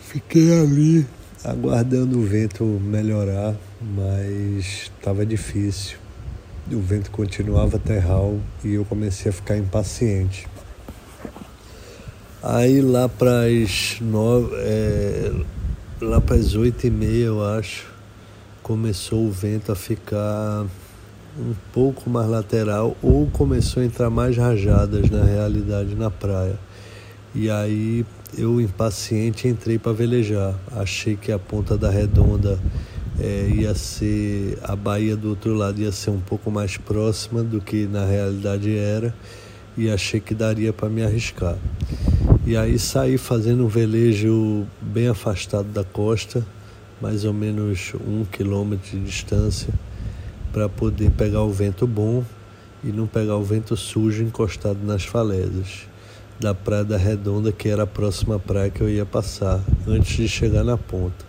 [0.00, 1.06] fiquei ali
[1.44, 6.02] aguardando o vento melhorar, mas estava difícil
[6.70, 10.46] o vento continuava terral e eu comecei a ficar impaciente.
[12.42, 15.32] Aí lá para as nove, é,
[16.00, 17.86] lá para as oito e meia, eu acho,
[18.62, 20.66] começou o vento a ficar
[21.38, 26.58] um pouco mais lateral ou começou a entrar mais rajadas na realidade na praia.
[27.34, 28.04] E aí
[28.36, 30.54] eu impaciente entrei para velejar.
[30.72, 32.58] Achei que a ponta da redonda
[33.18, 37.60] é, ia ser a Bahia do outro lado ia ser um pouco mais próxima do
[37.60, 39.14] que na realidade era
[39.76, 41.56] e achei que daria para me arriscar.
[42.44, 46.44] E aí saí fazendo um velejo bem afastado da costa,
[47.00, 49.72] mais ou menos um quilômetro de distância,
[50.52, 52.22] para poder pegar o vento bom
[52.84, 55.86] e não pegar o vento sujo encostado nas falésias
[56.38, 60.28] da Praia da Redonda, que era a próxima praia que eu ia passar antes de
[60.28, 61.24] chegar na ponta.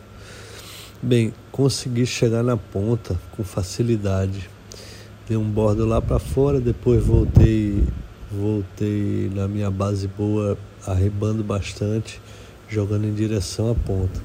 [1.01, 4.49] Bem, consegui chegar na ponta com facilidade.
[5.27, 7.83] Dei um bordo lá para fora, depois voltei,
[8.31, 10.57] voltei na minha base boa,
[10.87, 12.19] arrebando bastante,
[12.67, 14.19] jogando em direção à ponta.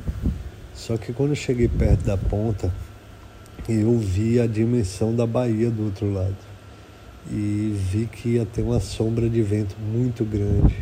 [0.75, 2.73] Só que quando cheguei perto da ponta,
[3.69, 6.37] eu vi a dimensão da Bahia do outro lado
[7.31, 10.75] e vi que ia ter uma sombra de vento muito grande.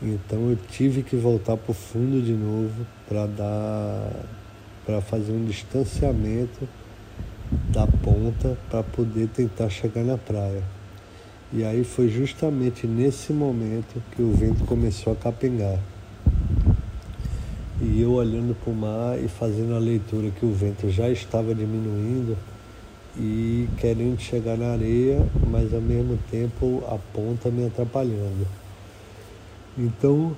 [0.00, 4.10] Então eu tive que voltar para o fundo de novo para dar
[4.86, 6.68] para fazer um distanciamento
[7.70, 10.62] da ponta para poder tentar chegar na praia.
[11.52, 15.78] E aí foi justamente nesse momento que o vento começou a capengar.
[17.80, 21.54] E eu olhando para o mar e fazendo a leitura que o vento já estava
[21.54, 22.36] diminuindo,
[23.16, 28.46] e querendo chegar na areia, mas ao mesmo tempo a ponta me atrapalhando.
[29.78, 30.36] Então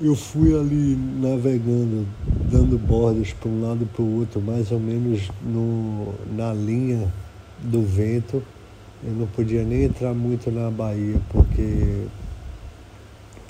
[0.00, 2.06] eu fui ali navegando,
[2.50, 7.08] dando bordas para um lado e para o outro, mais ou menos no, na linha
[7.58, 8.42] do vento.
[9.02, 12.04] Eu não podia nem entrar muito na Bahia porque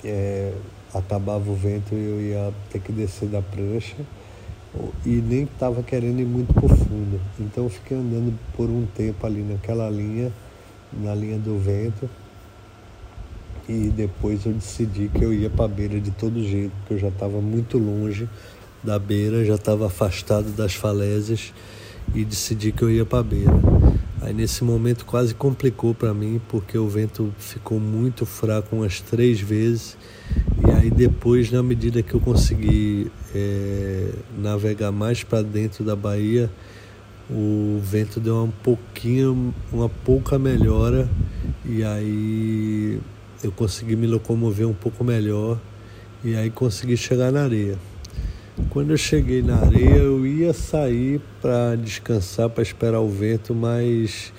[0.03, 0.53] é,
[0.93, 3.95] acabava o vento e eu ia ter que descer da prancha
[5.05, 7.19] e nem estava querendo ir muito profundo.
[7.39, 10.31] Então eu fiquei andando por um tempo ali naquela linha,
[10.93, 12.09] na linha do vento,
[13.67, 16.99] e depois eu decidi que eu ia para a beira de todo jeito, porque eu
[16.99, 18.27] já estava muito longe
[18.83, 21.53] da beira, já estava afastado das falésias
[22.13, 23.53] e decidi que eu ia para a beira.
[24.21, 29.39] Aí nesse momento quase complicou para mim, porque o vento ficou muito fraco umas três
[29.39, 29.97] vezes
[30.81, 36.49] aí depois, na medida que eu consegui é, navegar mais para dentro da Bahia,
[37.29, 41.07] o vento deu um pouquinho, uma pouca melhora
[41.63, 42.99] e aí
[43.43, 45.59] eu consegui me locomover um pouco melhor
[46.23, 47.77] e aí consegui chegar na areia.
[48.71, 54.33] Quando eu cheguei na areia, eu ia sair para descansar, para esperar o vento, mas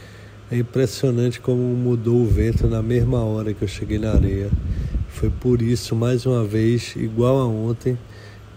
[0.50, 4.50] é impressionante como mudou o vento na mesma hora que eu cheguei na areia.
[5.22, 7.96] Foi por isso, mais uma vez, igual a ontem,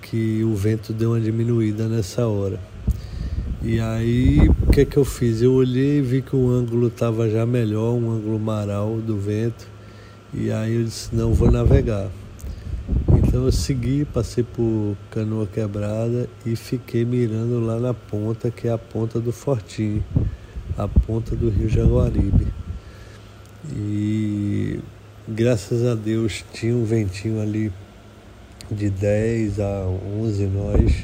[0.01, 2.59] que o vento deu uma diminuída nessa hora.
[3.61, 5.43] E aí, o que é que eu fiz?
[5.43, 9.67] Eu olhei e vi que o ângulo estava já melhor, um ângulo maral do vento.
[10.33, 12.09] E aí eu disse, não, vou navegar.
[13.09, 18.71] Então eu segui, passei por canoa quebrada e fiquei mirando lá na ponta, que é
[18.71, 20.03] a ponta do Fortinho,
[20.75, 22.47] a ponta do Rio Jaguaribe.
[23.71, 24.74] E
[25.35, 27.69] Graças a Deus tinha um ventinho ali
[28.71, 29.85] de 10 a
[30.21, 31.03] 11 nós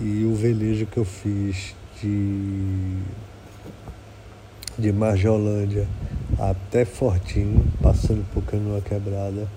[0.00, 2.96] e o velejo que eu fiz de,
[4.76, 5.86] de Marjolândia
[6.36, 9.48] até Fortinho, passando por Canoa Quebrada,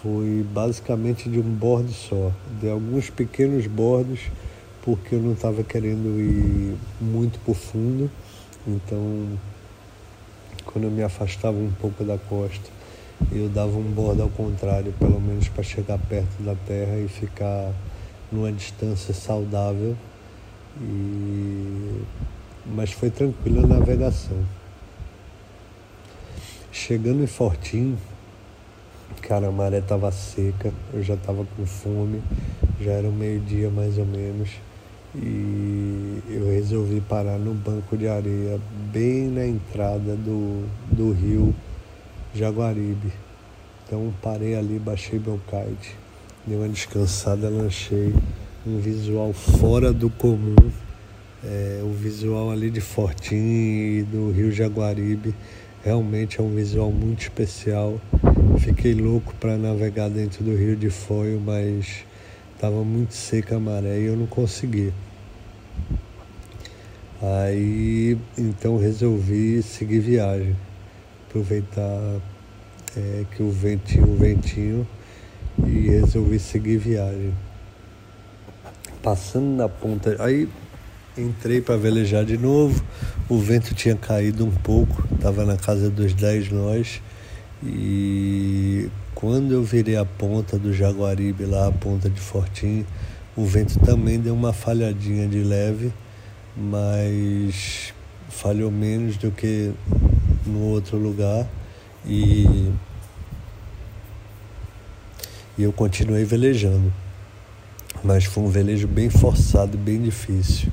[0.00, 2.30] foi basicamente de um bordo só.
[2.60, 4.20] De alguns pequenos bordos,
[4.80, 8.08] porque eu não estava querendo ir muito o fundo,
[8.64, 9.26] então
[10.66, 12.73] quando eu me afastava um pouco da costa,
[13.32, 17.72] eu dava um bordo ao contrário, pelo menos para chegar perto da terra e ficar
[18.30, 19.96] numa distância saudável.
[20.80, 22.02] E...
[22.66, 24.38] Mas foi tranquila a navegação.
[26.72, 27.96] Chegando em Fortim,
[29.22, 32.20] cara, a maré estava seca, eu já estava com fome,
[32.80, 34.50] já era meio-dia mais ou menos,
[35.14, 38.60] e eu resolvi parar no banco de areia,
[38.92, 41.54] bem na entrada do, do rio
[42.34, 43.12] Jaguaribe.
[43.86, 45.94] Então parei ali, baixei meu kite,
[46.44, 48.12] dei uma descansada, lanchei.
[48.66, 50.56] Um visual fora do comum.
[51.44, 55.34] É, o visual ali de Fortim e do Rio Jaguaribe
[55.84, 58.00] realmente é um visual muito especial.
[58.58, 62.04] Fiquei louco para navegar dentro do Rio de Foio, mas
[62.54, 64.92] estava muito seca a maré e eu não consegui.
[67.22, 70.56] Aí então resolvi seguir viagem
[71.34, 72.20] aproveitar
[72.96, 74.86] é, que o ventinho, o ventinho
[75.66, 77.34] e resolvi seguir viagem.
[79.02, 80.48] Passando na ponta, aí
[81.18, 82.82] entrei para velejar de novo,
[83.28, 87.02] o vento tinha caído um pouco, estava na casa dos 10 nós
[87.62, 92.86] e quando eu virei a ponta do Jaguaribe lá, a ponta de Fortim,
[93.36, 95.92] o vento também deu uma falhadinha de leve
[96.56, 97.92] mas
[98.28, 99.72] falhou menos do que
[100.46, 101.46] no outro lugar
[102.04, 102.72] e,
[105.56, 106.92] e eu continuei velejando.
[108.02, 110.70] Mas foi um velejo bem forçado, bem difícil.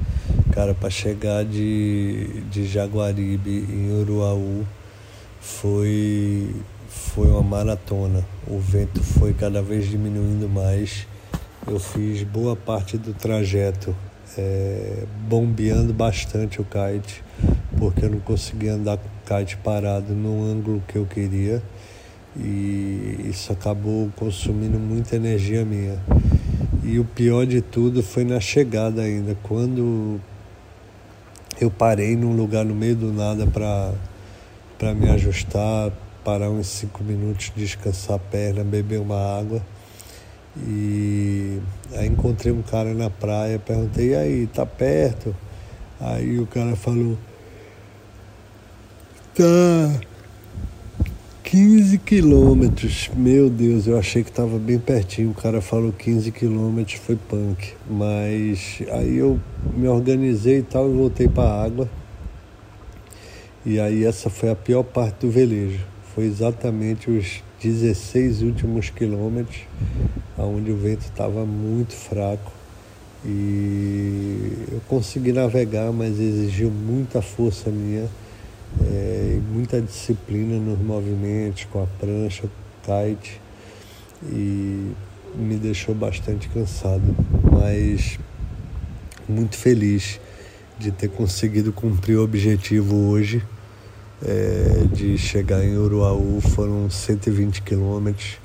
[0.52, 4.66] Cara, para chegar de, de Jaguaribe em Uruaú
[5.40, 6.54] foi,
[6.90, 8.26] foi uma maratona.
[8.46, 11.08] O vento foi cada vez diminuindo mais.
[11.66, 13.96] Eu fiz boa parte do trajeto
[14.38, 17.24] é, bombeando bastante o kite,
[17.82, 21.64] porque eu não conseguia andar com o kite parado no ângulo que eu queria.
[22.38, 25.98] E isso acabou consumindo muita energia minha.
[26.84, 30.22] E o pior de tudo foi na chegada ainda, quando
[31.60, 35.92] eu parei num lugar no meio do nada para me ajustar,
[36.24, 39.60] parar uns cinco minutos, descansar a perna, beber uma água.
[40.56, 41.60] E
[41.96, 45.36] aí encontrei um cara na praia, perguntei, e aí, tá perto?
[46.00, 47.18] Aí o cara falou,
[49.36, 50.02] tá
[51.44, 53.10] 15 quilômetros.
[53.16, 55.32] Meu Deus, eu achei que estava bem pertinho.
[55.32, 57.74] O cara falou 15 quilômetros, foi punk.
[57.90, 59.40] Mas aí eu
[59.76, 61.90] me organizei e tal e voltei para a água.
[63.66, 65.80] E aí essa foi a pior parte do velejo.
[66.14, 69.62] Foi exatamente os 16 últimos quilômetros,
[70.38, 72.52] onde o vento estava muito fraco.
[73.26, 78.10] E eu consegui navegar, mas exigiu muita força minha
[78.80, 82.50] é, muita disciplina nos movimentos, com a prancha,
[82.84, 83.42] kite,
[84.24, 84.92] e
[85.36, 87.16] me deixou bastante cansado,
[87.52, 88.20] mas
[89.28, 90.20] muito feliz
[90.78, 93.44] de ter conseguido cumprir o objetivo hoje
[94.24, 96.40] é, de chegar em Uruaú.
[96.42, 98.38] Foram 120 quilômetros,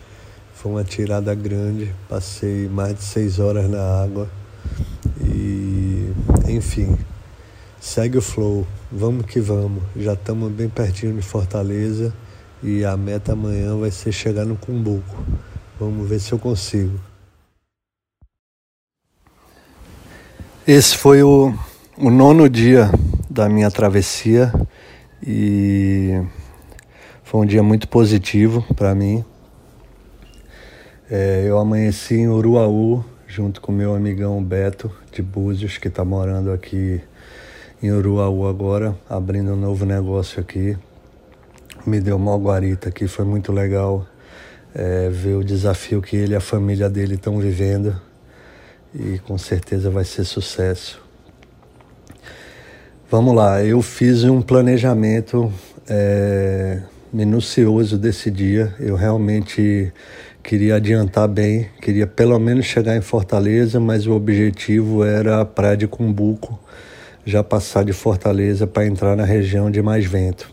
[0.55, 4.29] foi uma tirada grande, passei mais de seis horas na água
[5.21, 6.11] e,
[6.49, 6.97] enfim,
[7.81, 8.67] segue o flow.
[8.99, 9.83] Vamos que vamos.
[9.95, 12.15] Já estamos bem pertinho de Fortaleza
[12.63, 15.23] e a meta amanhã vai ser chegar no Cumbuco.
[15.79, 16.99] Vamos ver se eu consigo.
[20.67, 21.53] Esse foi o,
[21.99, 22.91] o nono dia
[23.29, 24.51] da minha travessia
[25.23, 26.19] e
[27.23, 29.23] foi um dia muito positivo para mim.
[31.11, 36.51] É, eu amanheci em Uruaú junto com meu amigão Beto de Búzios, que está morando
[36.51, 37.03] aqui
[37.83, 40.77] em Uruaú agora, abrindo um novo negócio aqui.
[41.87, 44.07] Me deu uma guarita aqui, foi muito legal
[44.75, 48.01] é, ver o desafio que ele e a família dele estão vivendo
[48.95, 51.01] e com certeza vai ser sucesso.
[53.11, 55.53] Vamos lá, eu fiz um planejamento
[55.89, 56.81] é,
[57.13, 58.75] minucioso desse dia.
[58.81, 59.93] Eu realmente
[60.43, 65.77] queria adiantar bem, queria pelo menos chegar em Fortaleza, mas o objetivo era a Praia
[65.77, 66.59] de Cumbuco
[67.27, 70.49] já passar de Fortaleza para entrar na região de mais vento.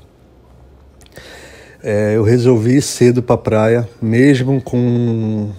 [1.83, 5.51] É, eu resolvi ir cedo para a praia, mesmo com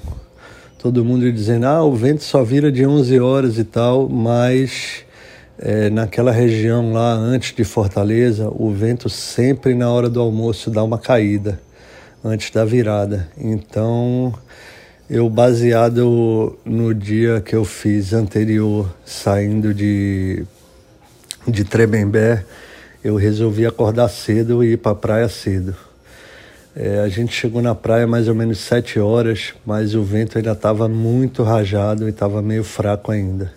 [0.79, 5.05] todo mundo dizendo ah, o vento só vira de 11 horas e tal, mas
[5.57, 10.83] é, naquela região lá antes de Fortaleza, o vento sempre na hora do almoço dá
[10.83, 11.61] uma caída
[12.25, 13.29] antes da virada.
[13.39, 14.35] Então,
[15.09, 20.45] eu baseado no dia que eu fiz anterior, saindo de
[21.47, 22.45] de Tremembé,
[23.03, 25.75] eu resolvi acordar cedo e ir para a praia cedo.
[26.75, 30.53] É, a gente chegou na praia mais ou menos sete horas, mas o vento ainda
[30.53, 33.53] estava muito rajado e estava meio fraco ainda.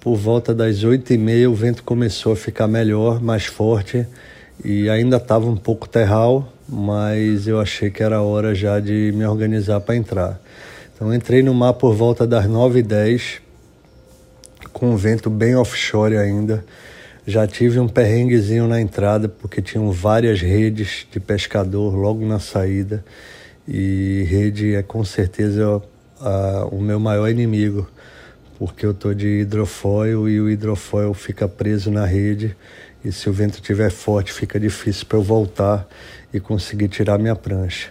[0.00, 4.04] Por volta das oito e meia o vento começou a ficar melhor, mais forte
[4.64, 9.24] e ainda estava um pouco terral, mas eu achei que era hora já de me
[9.24, 10.40] organizar para entrar.
[10.94, 13.40] Então entrei no mar por volta das nove e dez,
[14.72, 16.64] com o vento bem offshore ainda
[17.26, 23.04] já tive um perrenguezinho na entrada porque tinham várias redes de pescador logo na saída
[23.66, 25.80] e rede é com certeza
[26.20, 27.88] a, o meu maior inimigo
[28.58, 32.56] porque eu tô de hidrofoil e o hidrofoil fica preso na rede
[33.04, 35.86] e se o vento estiver forte fica difícil para eu voltar
[36.32, 37.90] e conseguir tirar minha prancha.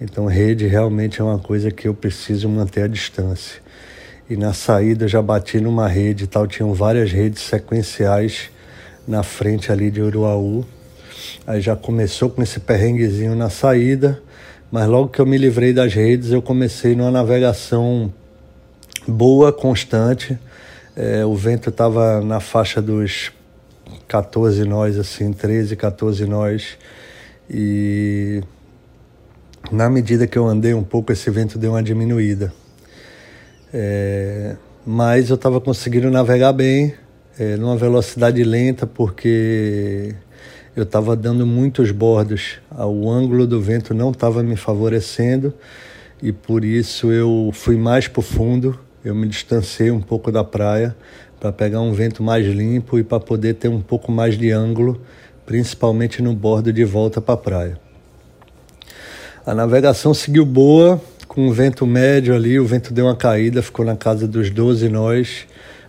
[0.00, 3.60] Então rede realmente é uma coisa que eu preciso manter a distância.
[4.30, 8.50] E na saída já bati numa rede e tal, tinham várias redes sequenciais
[9.08, 10.64] na frente ali de Uruaú.
[11.46, 14.22] Aí já começou com esse perrenguezinho na saída,
[14.70, 18.12] mas logo que eu me livrei das redes, eu comecei numa navegação
[19.06, 20.38] boa, constante.
[20.94, 23.32] É, o vento estava na faixa dos
[24.06, 26.76] 14 nós, assim, 13, 14 nós.
[27.48, 28.42] E
[29.72, 32.52] na medida que eu andei um pouco, esse vento deu uma diminuída.
[33.72, 36.94] É, mas eu estava conseguindo navegar bem,
[37.38, 40.14] é, numa velocidade lenta porque
[40.74, 45.54] eu estava dando muitos bordos, o ângulo do vento não estava me favorecendo
[46.20, 50.42] e por isso eu fui mais para o fundo, eu me distanciei um pouco da
[50.42, 50.96] praia
[51.38, 55.00] para pegar um vento mais limpo e para poder ter um pouco mais de ângulo,
[55.46, 57.80] principalmente no bordo de volta para a praia.
[59.46, 63.84] A navegação seguiu boa, com um vento médio ali, o vento deu uma caída, ficou
[63.84, 65.46] na casa dos 12 nós,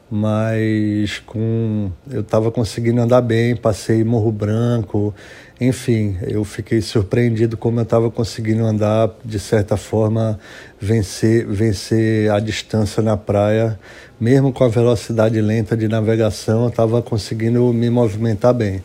[0.10, 5.14] mas com eu estava conseguindo andar bem, passei Morro Branco,
[5.62, 10.39] enfim, eu fiquei surpreendido como eu estava conseguindo andar, de certa forma,
[10.80, 13.80] vencer, vencer a distância na praia,
[14.20, 18.84] mesmo com a velocidade lenta de navegação, eu estava conseguindo me movimentar bem.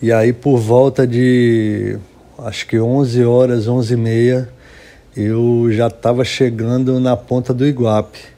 [0.00, 1.98] E aí, por volta de
[2.38, 4.48] acho que 11 horas, 11 e meia,
[5.16, 8.31] eu já estava chegando na ponta do Iguape.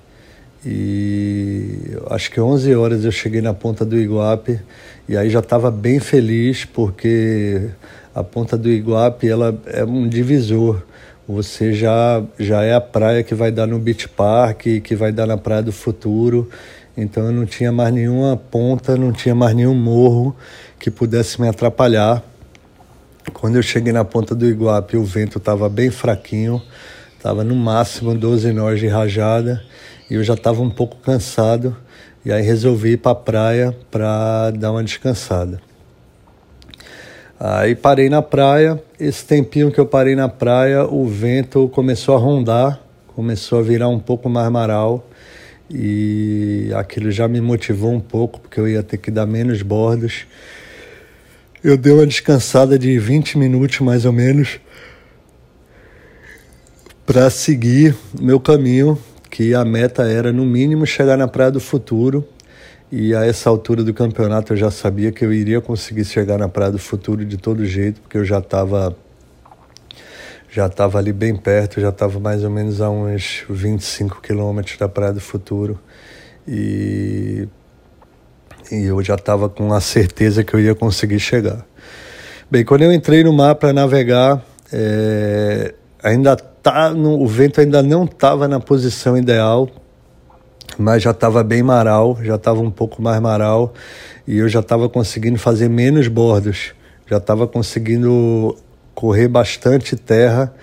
[0.67, 4.59] E acho que 11 horas eu cheguei na ponta do Iguape
[5.07, 7.69] e aí já estava bem feliz porque
[8.15, 10.83] a ponta do Iguape ela é um divisor.
[11.29, 15.27] Você já, já é a praia que vai dar no Beach Park, que vai dar
[15.27, 16.49] na Praia do Futuro.
[16.97, 20.35] Então eu não tinha mais nenhuma ponta, não tinha mais nenhum morro
[20.79, 22.23] que pudesse me atrapalhar.
[23.33, 26.63] Quando eu cheguei na ponta do Iguape, o vento estava bem fraquinho,
[27.17, 29.63] estava no máximo 12 nós de rajada
[30.11, 31.77] e eu já estava um pouco cansado.
[32.25, 35.61] E aí resolvi ir para a praia para dar uma descansada.
[37.39, 38.83] Aí parei na praia.
[38.99, 43.89] Esse tempinho que eu parei na praia, o vento começou a rondar, começou a virar
[43.89, 45.07] um pouco mais maral.
[45.71, 50.27] E aquilo já me motivou um pouco, porque eu ia ter que dar menos bordos.
[51.63, 54.61] Eu dei uma descansada de 20 minutos mais ou menos
[57.07, 58.99] para seguir meu caminho,
[59.35, 62.25] que a meta era no mínimo chegar na Praia do Futuro.
[62.91, 66.49] E a essa altura do campeonato eu já sabia que eu iria conseguir chegar na
[66.49, 68.97] Praia do Futuro de todo jeito, porque eu já estava
[70.49, 74.89] já estava ali bem perto, já estava mais ou menos a uns 25 quilômetros da
[74.89, 75.81] Praia do Futuro.
[76.47, 77.49] E
[78.71, 81.67] e eu já estava com a certeza que eu ia conseguir chegar.
[82.49, 84.41] Bem, quando eu entrei no mar para navegar,
[84.73, 85.75] é,
[86.05, 89.69] ainda tá no, o vento ainda não estava na posição ideal,
[90.79, 93.75] mas já estava bem maral, já estava um pouco mais maral
[94.27, 96.73] e eu já estava conseguindo fazer menos bordos,
[97.07, 98.57] já estava conseguindo
[98.95, 100.55] correr bastante terra,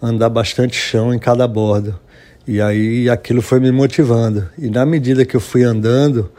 [0.00, 1.98] andar bastante chão em cada bordo.
[2.46, 4.46] E aí aquilo foi me motivando.
[4.58, 6.30] E na medida que eu fui andando,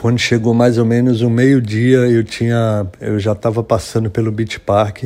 [0.00, 4.60] quando chegou mais ou menos o meio-dia, eu tinha, eu já estava passando pelo Beach
[4.60, 5.04] Park,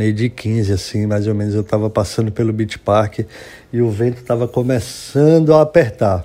[0.00, 3.18] meio de 15 assim, mais ou menos eu estava passando pelo Beach Park
[3.70, 6.24] e o vento estava começando a apertar.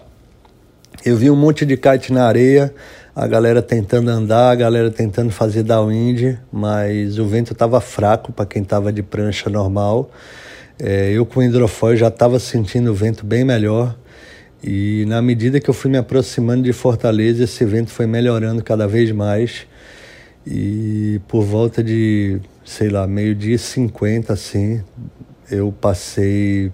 [1.04, 2.74] Eu vi um monte de kite na areia,
[3.14, 8.46] a galera tentando andar, a galera tentando fazer downwind, mas o vento estava fraco para
[8.46, 10.10] quem estava de prancha normal.
[10.80, 13.94] É, eu com hidrofóil já estava sentindo o vento bem melhor.
[14.64, 18.88] E na medida que eu fui me aproximando de Fortaleza, esse evento foi melhorando cada
[18.88, 19.68] vez mais.
[20.46, 24.82] E por volta de, sei lá, meio-dia 50, assim,
[25.50, 26.72] eu passei.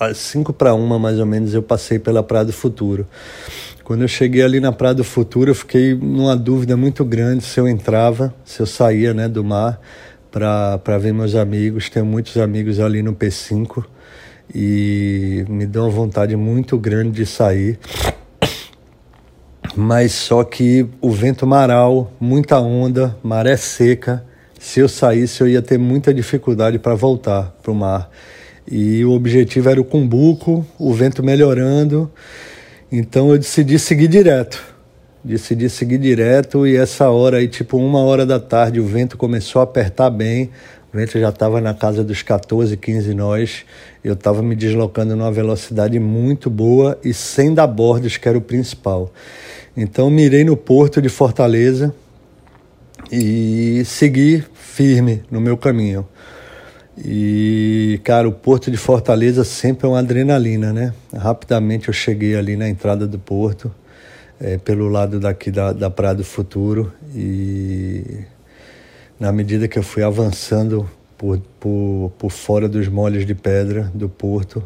[0.00, 3.06] Às 5 para uma, mais ou menos, eu passei pela Praia do Futuro.
[3.84, 7.60] Quando eu cheguei ali na Praia do Futuro, eu fiquei numa dúvida muito grande se
[7.60, 9.78] eu entrava, se eu saía né, do mar
[10.30, 11.90] para ver meus amigos.
[11.90, 13.84] Tenho muitos amigos ali no P5
[14.54, 17.78] e me deu uma vontade muito grande de sair.
[19.76, 24.24] Mas só que o vento maral, muita onda, maré seca.
[24.58, 28.08] Se eu saísse, eu ia ter muita dificuldade para voltar para o mar.
[28.70, 32.10] E o objetivo era o Cumbuco, o vento melhorando.
[32.90, 34.62] Então eu decidi seguir direto.
[35.24, 39.60] Decidi seguir direto e essa hora aí, tipo uma hora da tarde, o vento começou
[39.60, 40.50] a apertar bem.
[40.92, 43.64] O vento já estava na casa dos 14, 15 nós.
[44.04, 48.40] Eu estava me deslocando numa velocidade muito boa e sem dar bordos, que era o
[48.42, 49.10] principal.
[49.74, 51.94] Então mirei no porto de Fortaleza
[53.10, 56.06] e segui firme no meu caminho.
[56.98, 60.92] E, cara, o porto de Fortaleza sempre é uma adrenalina, né?
[61.16, 63.74] Rapidamente eu cheguei ali na entrada do porto,
[64.38, 68.18] é, pelo lado daqui da, da Praia do Futuro, e
[69.18, 70.88] na medida que eu fui avançando
[71.24, 74.62] por, por, por fora dos molhos de pedra do porto,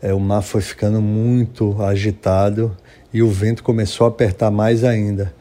[0.00, 2.76] é, o mar foi ficando muito agitado
[3.12, 5.34] e o vento começou a apertar mais ainda.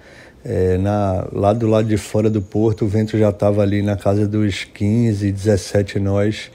[0.44, 3.96] É, na, lá do lado de fora do porto, o vento já estava ali na
[3.96, 6.50] casa dos 15, 17 nós.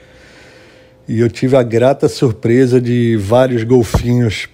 [1.07, 4.49] E eu tive a grata surpresa de vários golfinhos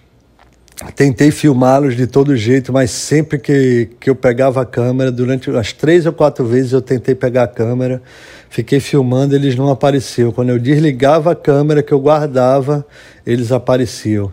[0.96, 5.74] tentei filmá-los de todo jeito, mas sempre que, que eu pegava a câmera, durante as
[5.74, 8.02] três ou quatro vezes eu tentei pegar a câmera,
[8.50, 10.32] fiquei filmando, eles não apareciam.
[10.32, 12.86] Quando eu desligava a câmera que eu guardava,
[13.26, 14.32] eles apareciam.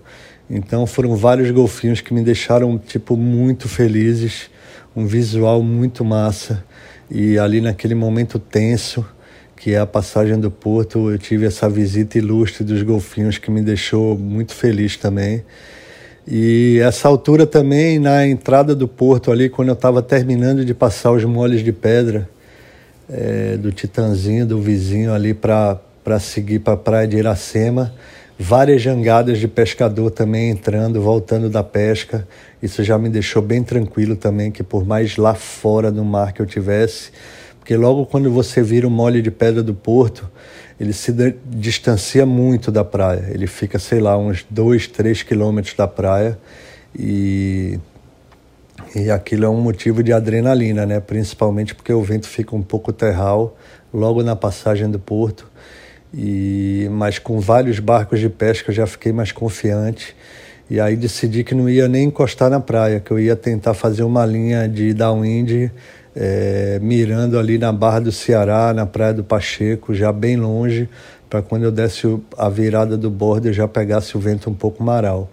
[0.49, 4.51] Então foram vários golfinhos que me deixaram tipo muito felizes,
[4.95, 6.63] um visual muito massa.
[7.11, 9.05] E ali naquele momento tenso,
[9.57, 13.63] que é a passagem do porto, eu tive essa visita ilustre dos golfinhos que me
[13.63, 15.43] deixou muito feliz também.
[16.27, 21.13] E essa altura também, na entrada do porto ali, quando eu estava terminando de passar
[21.13, 22.29] os moles de pedra
[23.11, 25.79] é, do Titanzinho, do vizinho ali para
[26.19, 27.93] seguir para a praia de Iracema,
[28.39, 32.27] várias jangadas de pescador também entrando, voltando da pesca.
[32.63, 36.41] Isso já me deixou bem tranquilo também, que por mais lá fora do mar que
[36.41, 37.11] eu tivesse,
[37.59, 40.31] porque logo quando você vira o mole de pedra do porto,
[40.79, 41.13] ele se
[41.47, 43.27] distancia muito da praia.
[43.31, 46.39] Ele fica, sei lá, uns 2, 3 quilômetros da praia
[46.99, 47.79] e,
[48.95, 51.01] e aquilo é um motivo de adrenalina, né?
[51.01, 53.57] Principalmente porque o vento fica um pouco terral
[53.93, 55.49] logo na passagem do porto.
[56.13, 60.17] E, mas com vários barcos de pesca eu já fiquei mais confiante.
[60.69, 64.03] E aí decidi que não ia nem encostar na praia, que eu ia tentar fazer
[64.03, 65.71] uma linha de downwind
[66.17, 70.89] é, mirando ali na Barra do Ceará, na Praia do Pacheco, já bem longe,
[71.29, 72.07] para quando eu desse
[72.39, 75.31] a virada do bordo eu já pegasse o vento um pouco maral.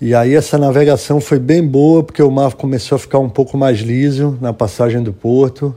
[0.00, 3.56] E aí essa navegação foi bem boa, porque o mar começou a ficar um pouco
[3.56, 5.76] mais liso na passagem do porto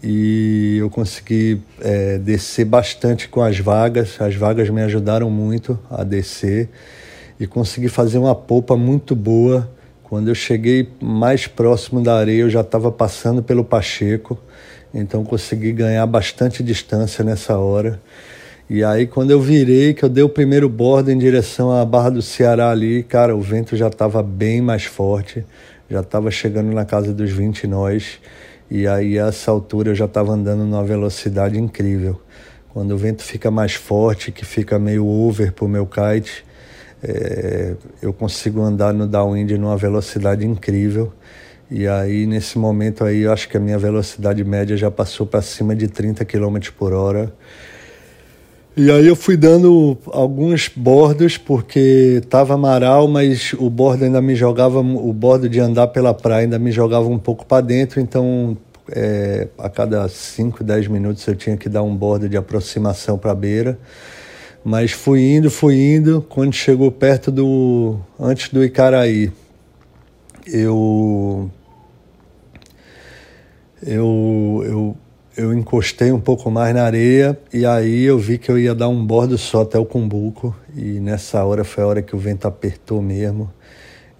[0.00, 4.20] e eu consegui é, descer bastante com as vagas.
[4.20, 6.68] As vagas me ajudaram muito a descer
[7.40, 9.68] e consegui fazer uma polpa muito boa
[10.04, 14.38] quando eu cheguei mais próximo da areia, eu já estava passando pelo Pacheco,
[14.92, 18.00] então consegui ganhar bastante distância nessa hora.
[18.68, 22.10] E aí, quando eu virei, que eu dei o primeiro bordo em direção à Barra
[22.10, 25.44] do Ceará ali, cara, o vento já estava bem mais forte,
[25.90, 28.20] já estava chegando na casa dos 20 nós.
[28.70, 32.20] E aí, a essa altura, eu já estava andando numa velocidade incrível.
[32.68, 36.44] Quando o vento fica mais forte, que fica meio over pro meu kite,
[37.06, 41.12] é, eu consigo andar no downwind numa velocidade incrível.
[41.70, 45.42] E aí, nesse momento aí, eu acho que a minha velocidade média já passou para
[45.42, 47.32] cima de 30 km por hora.
[48.76, 54.34] E aí eu fui dando alguns bordos porque estava amaral, mas o bordo ainda me
[54.34, 58.56] jogava, o bordo de andar pela praia ainda me jogava um pouco para dentro, então
[58.90, 63.30] é, a cada 5, 10 minutos eu tinha que dar um bordo de aproximação para
[63.30, 63.78] a beira.
[64.64, 66.24] Mas fui indo, fui indo.
[66.26, 67.98] Quando chegou perto do.
[68.18, 69.30] antes do Icaraí,
[70.46, 71.50] eu.
[73.86, 74.96] Eu, eu,
[75.36, 78.88] eu encostei um pouco mais na areia e aí eu vi que eu ia dar
[78.88, 80.56] um bordo só até o Cumbuco.
[80.74, 83.52] E nessa hora foi a hora que o vento apertou mesmo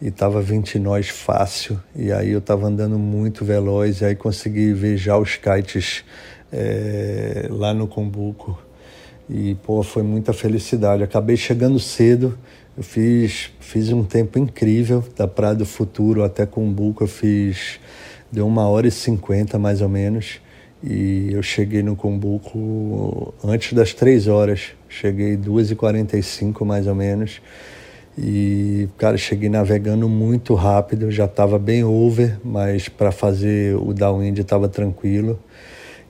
[0.03, 1.81] e tava 20 nós fácil.
[1.97, 6.05] E aí eu tava andando muito veloz e aí consegui ver já os kites
[6.53, 8.59] é, lá no Cumbuco
[9.29, 11.03] e, pô, foi muita felicidade.
[11.03, 12.39] Acabei chegando cedo,
[12.77, 17.05] eu fiz, fiz um tempo incrível da Praia do Futuro até Cumbuco.
[17.05, 17.79] Eu fiz,
[18.31, 20.41] deu uma hora e cinquenta mais ou menos.
[20.83, 24.73] E eu cheguei no Cumbuco antes das três horas.
[24.89, 27.41] Cheguei duas e quarenta e cinco mais ou menos.
[28.19, 31.11] E, cara, cheguei navegando muito rápido.
[31.11, 35.39] Já estava bem over, mas para fazer o downwind estava tranquilo.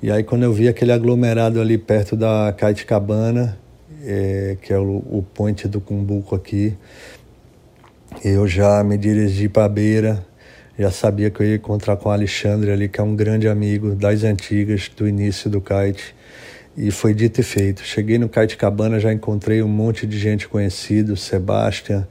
[0.02, 3.58] E aí quando eu vi aquele aglomerado ali perto da Caetecabana,
[4.04, 6.76] é, que é o, o point do Cumbuco aqui,
[8.22, 10.24] eu já me dirigi para a beira,
[10.78, 13.94] já sabia que eu ia encontrar com o Alexandre ali, que é um grande amigo
[13.94, 16.14] das antigas, do início do kite.
[16.76, 17.84] E foi dito e feito.
[17.84, 22.06] Cheguei no Kite Cabana, já encontrei um monte de gente conhecida, o Sebastian,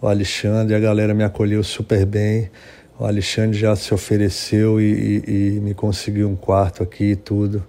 [0.00, 2.50] o Alexandre, a galera me acolheu super bem.
[2.98, 4.84] O Alexandre já se ofereceu e,
[5.26, 7.62] e, e, me conseguiu um quarto aqui e tudo.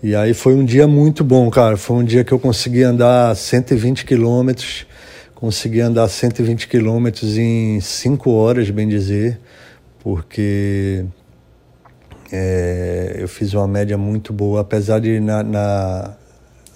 [0.00, 1.76] E aí foi um dia muito bom, cara.
[1.76, 4.86] Foi um dia que eu consegui andar 120 quilômetros,
[5.34, 9.40] consegui andar 120 quilômetros em 5 horas, bem dizer,
[9.98, 11.04] porque
[12.30, 16.16] é, eu fiz uma média muito boa, apesar de na, na,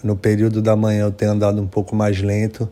[0.03, 2.69] no período da manhã eu ter andado um pouco mais lento.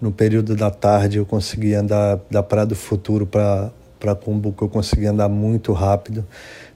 [0.00, 3.70] No período da tarde eu consegui andar da Praia do Futuro para
[4.06, 6.24] para Cumbuco eu consegui andar muito rápido,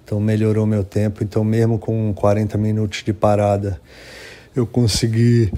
[0.05, 1.22] então melhorou meu tempo.
[1.22, 3.81] Então, mesmo com 40 minutos de parada,
[4.55, 5.53] eu consegui,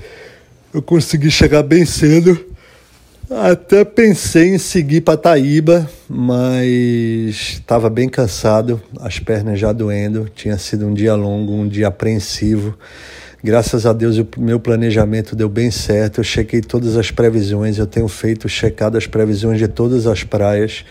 [0.74, 2.38] eu consegui chegar bem cedo.
[3.30, 10.28] Até pensei em seguir para Taíba, mas estava bem cansado, as pernas já doendo.
[10.34, 12.76] Tinha sido um dia longo, um dia apreensivo.
[13.44, 16.20] Graças a Deus o meu planejamento deu bem certo.
[16.20, 20.84] Eu chequei todas as previsões, eu tenho feito checado as previsões de todas as praias.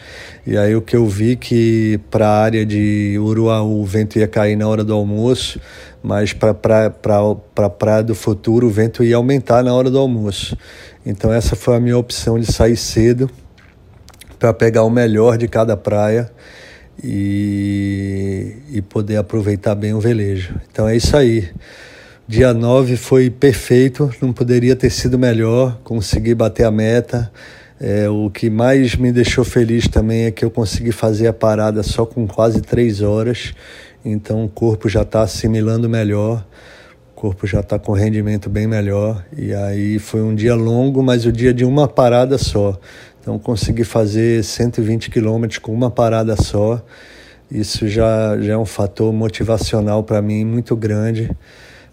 [0.45, 4.27] E aí o que eu vi que para a área de Uruaú o vento ia
[4.27, 5.61] cair na hora do almoço,
[6.03, 6.91] mas para pra,
[7.55, 10.57] a praia do futuro o vento ia aumentar na hora do almoço.
[11.05, 13.29] Então essa foi a minha opção de sair cedo
[14.37, 16.29] para pegar o melhor de cada praia
[17.01, 20.59] e, e poder aproveitar bem o velejo.
[20.69, 21.49] Então é isso aí.
[22.31, 27.29] Dia 9 foi perfeito, não poderia ter sido melhor, consegui bater a meta.
[27.77, 31.83] É, o que mais me deixou feliz também é que eu consegui fazer a parada
[31.83, 33.53] só com quase três horas,
[34.05, 36.47] então o corpo já está assimilando melhor,
[37.11, 39.25] o corpo já está com rendimento bem melhor.
[39.37, 42.79] E aí foi um dia longo, mas o dia de uma parada só.
[43.19, 46.81] Então consegui fazer 120 quilômetros com uma parada só.
[47.51, 51.29] Isso já, já é um fator motivacional para mim muito grande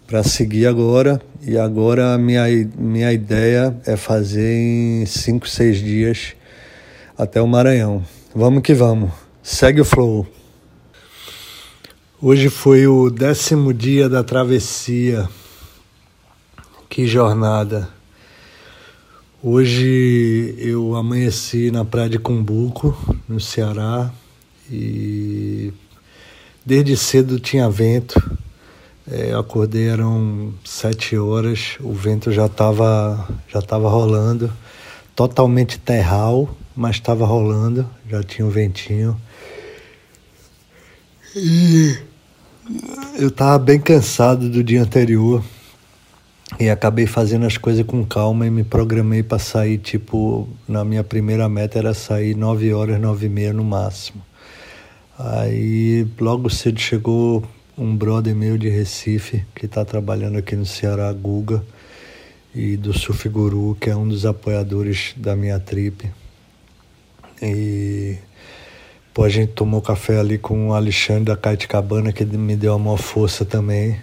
[0.09, 1.21] para seguir agora.
[1.39, 2.45] E agora minha,
[2.75, 6.33] minha ideia é fazer em 5, 6 dias
[7.15, 8.03] até o Maranhão.
[8.35, 9.11] Vamos que vamos.
[9.43, 10.27] Segue o flow.
[12.19, 15.29] Hoje foi o décimo dia da travessia.
[16.89, 17.87] Que jornada.
[19.41, 22.97] Hoje eu amanheci na praia de Cumbuco,
[23.27, 24.11] no Ceará,
[24.69, 25.71] e
[26.65, 28.19] desde cedo tinha vento
[29.11, 34.51] eu acordei, eram sete horas, o vento já estava já tava rolando,
[35.15, 39.19] totalmente terral, mas estava rolando, já tinha um ventinho.
[41.35, 41.97] E
[43.17, 45.43] eu estava bem cansado do dia anterior
[46.59, 51.03] e acabei fazendo as coisas com calma e me programei para sair, tipo, na minha
[51.03, 54.21] primeira meta era sair nove horas, nove e meia no máximo.
[55.17, 57.43] Aí logo cedo chegou
[57.79, 61.63] um brother meu de Recife que está trabalhando aqui no Ceará, Guga,
[62.53, 66.11] e do Surf Guru, que é um dos apoiadores da minha trip.
[67.41, 68.17] E
[69.13, 72.73] pô, a gente tomou café ali com o Alexandre da Kite Cabana, que me deu
[72.73, 73.97] a maior força também,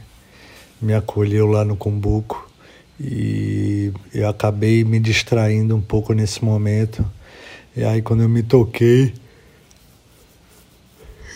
[0.81, 2.51] me acolheu lá no Cumbuco.
[2.99, 7.05] E eu acabei me distraindo um pouco nesse momento.
[7.77, 9.12] E aí quando eu me toquei,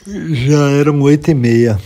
[0.07, 1.79] já eram oito e meia.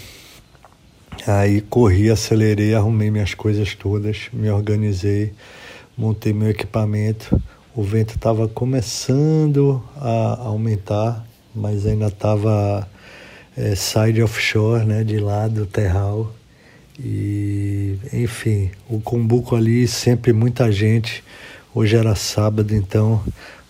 [1.26, 5.32] Aí corri, acelerei, arrumei minhas coisas todas, me organizei,
[5.96, 7.40] montei meu equipamento.
[7.74, 12.88] O vento estava começando a aumentar, mas ainda estava
[13.56, 16.32] é, side offshore, né, de lado, terral.
[16.98, 21.24] E, enfim, o Cumbuco ali, sempre muita gente.
[21.74, 23.22] Hoje era sábado, então,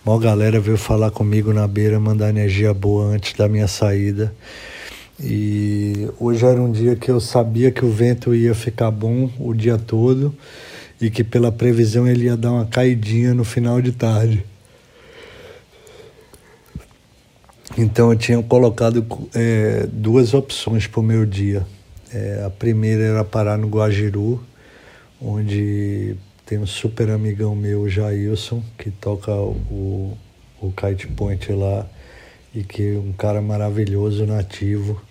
[0.05, 4.31] uma galera veio falar comigo na beira, mandar energia boa antes da minha saída.
[5.19, 9.53] E hoje era um dia que eu sabia que o vento ia ficar bom o
[9.53, 10.35] dia todo
[10.99, 14.45] e que pela previsão ele ia dar uma caidinha no final de tarde.
[17.77, 21.65] Então eu tinha colocado é, duas opções para o meu dia.
[22.13, 24.41] É, a primeira era parar no Guajiru,
[25.21, 30.17] onde tem um super amigão meu, o Jailson, que toca o,
[30.61, 31.85] o kite point lá
[32.55, 35.01] e que um cara maravilhoso, nativo,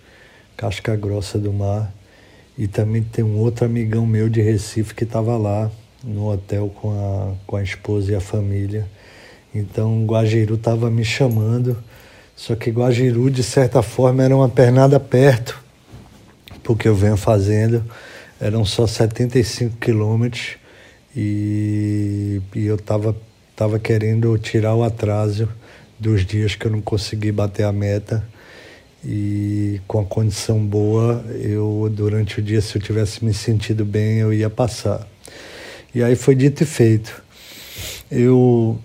[0.57, 1.93] casca grossa do mar.
[2.57, 5.71] E também tem um outro amigão meu de Recife que estava lá
[6.03, 8.89] no hotel com a, com a esposa e a família.
[9.55, 11.77] Então Guajiru estava me chamando,
[12.35, 15.63] só que Guajiru de certa forma era uma pernada perto,
[16.63, 17.85] porque eu venho fazendo,
[18.41, 20.57] eram só 75 quilômetros
[21.15, 23.15] e, e eu estava
[23.55, 25.49] tava querendo tirar o atraso
[25.99, 28.27] dos dias que eu não consegui bater a meta
[29.05, 34.19] e com a condição boa, eu durante o dia, se eu tivesse me sentido bem,
[34.19, 35.07] eu ia passar.
[35.95, 37.23] E aí foi dito e feito.
[38.11, 38.79] Eu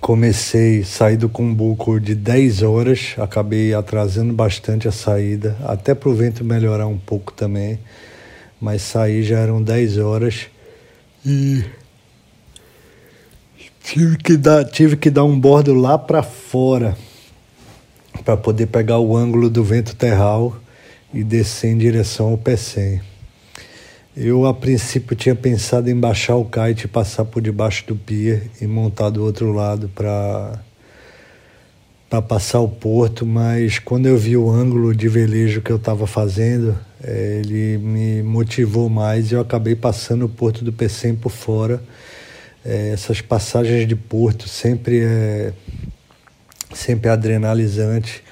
[0.00, 6.14] comecei, saí do Cumbuco de 10 horas, acabei atrasando bastante a saída, até para o
[6.14, 7.78] vento melhorar um pouco também,
[8.60, 10.48] mas saí já eram 10 horas
[11.24, 11.64] e
[13.86, 16.96] Tive que dar, tive que dar um bordo lá para fora
[18.24, 20.56] para poder pegar o ângulo do vento terral
[21.14, 23.00] e descer em direção ao P100.
[24.16, 28.66] Eu a princípio tinha pensado em baixar o kite passar por debaixo do pier e
[28.66, 30.58] montar do outro lado para
[32.10, 36.08] para passar o porto, mas quando eu vi o ângulo de velejo que eu estava
[36.08, 41.30] fazendo, é, ele me motivou mais e eu acabei passando o porto do P100 por
[41.30, 41.80] fora
[42.66, 45.52] é, essas passagens de porto sempre é
[46.74, 48.22] sempre é adrenalizante,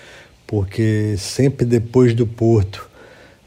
[0.47, 2.91] porque sempre depois do porto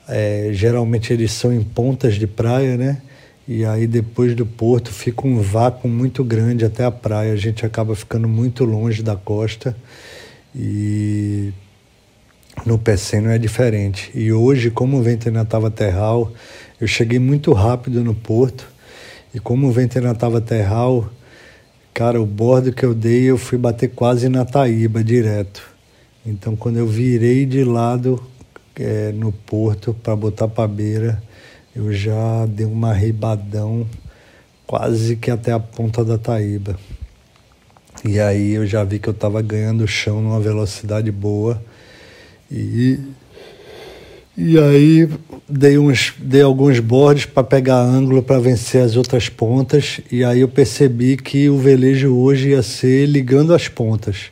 [0.09, 3.01] É, geralmente eles são em pontas de praia, né?
[3.45, 7.33] E aí depois do porto fica um vácuo muito grande até a praia.
[7.33, 9.75] A gente acaba ficando muito longe da costa
[10.55, 11.51] e
[12.65, 14.11] no Pecém não é diferente.
[14.15, 16.31] E hoje, como o vento ainda estava terral,
[16.79, 18.65] eu cheguei muito rápido no porto
[19.37, 21.11] e como o vento ainda estava terral,
[21.93, 25.61] cara, o bordo que eu dei eu fui bater quase na Taíba direto.
[26.25, 28.19] Então quando eu virei de lado
[28.75, 31.21] é, no porto para botar para beira,
[31.75, 33.87] eu já dei uma ribadão
[34.65, 36.75] quase que até a ponta da Taíba.
[38.03, 41.61] E aí eu já vi que eu estava ganhando chão numa velocidade boa.
[42.49, 42.99] E,
[44.37, 45.09] e aí
[45.49, 49.99] dei, uns, dei alguns bordes para pegar ângulo para vencer as outras pontas.
[50.11, 54.25] E aí eu percebi que o velejo hoje ia ser ligando as pontas.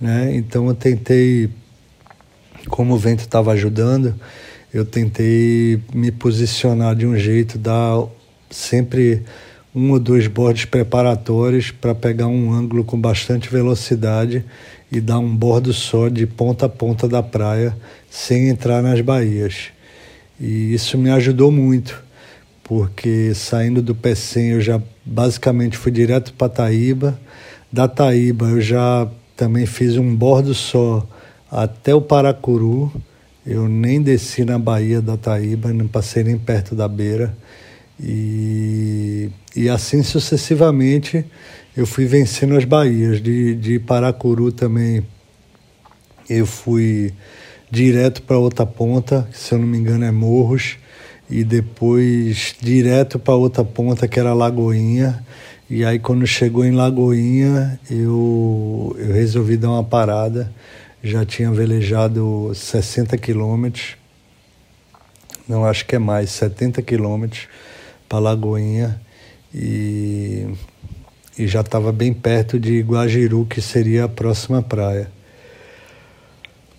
[0.00, 0.34] Né?
[0.34, 1.50] Então eu tentei,
[2.68, 4.14] como o vento estava ajudando,
[4.72, 8.06] eu tentei me posicionar de um jeito, dar
[8.48, 9.22] sempre
[9.74, 14.44] um ou dois bordes preparatórios para pegar um ângulo com bastante velocidade
[14.90, 17.76] e dar um bordo só de ponta a ponta da praia
[18.12, 19.70] sem entrar nas baías.
[20.38, 22.04] E isso me ajudou muito,
[22.62, 27.18] porque saindo do Pecém eu já basicamente fui direto para Taíba.
[27.72, 31.08] Da Taíba eu já também fiz um bordo só
[31.50, 32.92] até o Paracuru.
[33.46, 37.34] Eu nem desci na Baía da Taíba, não passei nem perto da beira.
[37.98, 41.24] E, e assim sucessivamente
[41.74, 43.22] eu fui vencendo as baías.
[43.22, 45.02] De, de Paracuru também
[46.28, 47.10] eu fui
[47.72, 50.76] direto para outra ponta, que se eu não me engano é Morros,
[51.30, 55.24] e depois direto para outra ponta que era Lagoinha.
[55.70, 60.52] E aí quando chegou em Lagoinha eu, eu resolvi dar uma parada.
[61.02, 63.96] Já tinha velejado 60 quilômetros,
[65.48, 67.48] não acho que é mais, 70 quilômetros
[68.08, 69.00] para Lagoinha
[69.52, 70.46] e,
[71.38, 75.10] e já estava bem perto de Guajiru, que seria a próxima praia.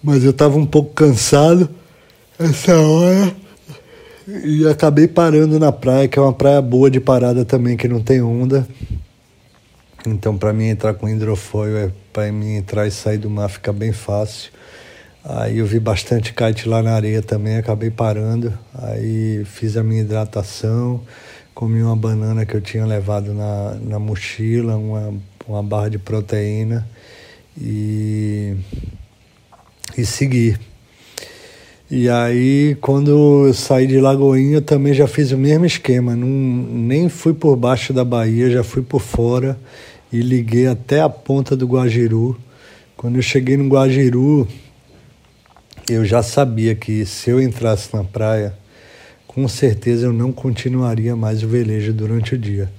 [0.03, 1.69] Mas eu estava um pouco cansado
[2.37, 3.33] essa hora
[4.27, 8.01] e acabei parando na praia, que é uma praia boa de parada também, que não
[8.01, 8.67] tem onda.
[10.05, 13.71] Então, para mim entrar com hidrofoil, é, para mim entrar e sair do mar fica
[13.71, 14.51] bem fácil.
[15.23, 18.53] Aí eu vi bastante kite lá na areia também, acabei parando.
[18.73, 21.01] Aí fiz a minha hidratação,
[21.55, 25.13] comi uma banana que eu tinha levado na, na mochila, uma,
[25.47, 26.85] uma barra de proteína
[27.57, 28.57] e,
[29.97, 30.55] e segui.
[31.89, 33.11] E aí, quando
[33.45, 36.15] eu saí de Lagoinha, eu também já fiz o mesmo esquema.
[36.15, 39.59] Não, nem fui por baixo da Bahia, já fui por fora
[40.11, 42.35] e liguei até a ponta do Guajiru.
[42.97, 44.47] Quando eu cheguei no Guajiru,
[45.89, 48.57] eu já sabia que se eu entrasse na praia,
[49.27, 52.71] com certeza eu não continuaria mais o velejo durante o dia.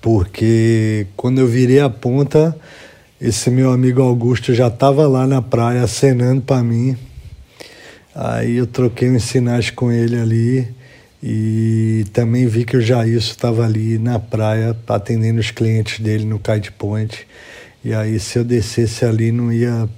[0.00, 2.56] Porque quando eu virei a ponta,
[3.18, 6.94] esse meu amigo Augusto já estava lá na praia acenando para mim.
[8.14, 10.68] Aí eu troquei uns sinais com ele ali
[11.22, 16.38] e também vi que o Jailson estava ali na praia atendendo os clientes dele no
[16.38, 17.26] Kite Point.
[17.82, 19.88] E aí se eu descesse ali não ia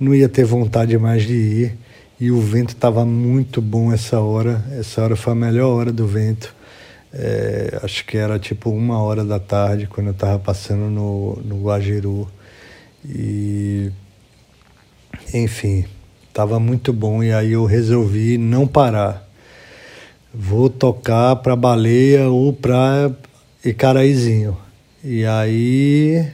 [0.00, 1.78] não ia ter vontade mais de ir.
[2.20, 4.64] E o vento estava muito bom essa hora.
[4.72, 6.52] Essa hora foi a melhor hora do vento.
[7.12, 11.62] É, acho que era tipo uma hora da tarde quando eu estava passando no, no
[11.62, 12.28] Guajiru.
[13.08, 13.90] E
[15.32, 15.84] enfim,
[16.28, 19.28] estava muito bom e aí eu resolvi não parar.
[20.32, 23.10] Vou tocar para Baleia ou para
[23.64, 24.56] Icaraízinho.
[25.02, 26.26] E aí,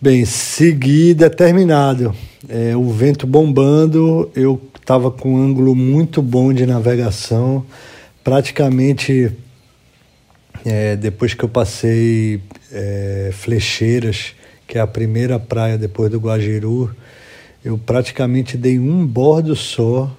[0.00, 2.14] bem, segui determinado
[2.48, 7.64] é, o vento bombando, eu estava com um ângulo muito bom de navegação,
[8.24, 9.32] praticamente
[10.64, 12.40] é, depois que eu passei
[12.72, 14.34] é, Flecheiras,
[14.70, 16.94] que é a primeira praia depois do Guajiru,
[17.64, 20.16] eu praticamente dei um bordo só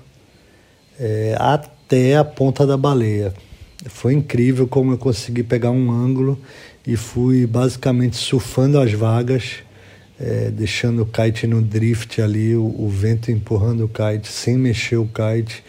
[0.99, 3.33] é, até a ponta da baleia.
[3.85, 6.37] Foi incrível como eu consegui pegar um ângulo
[6.85, 9.59] e fui basicamente surfando as vagas
[10.19, 14.97] é, deixando o kite no drift ali, o, o, vento empurrando o kite sem mexer
[14.97, 15.63] o kite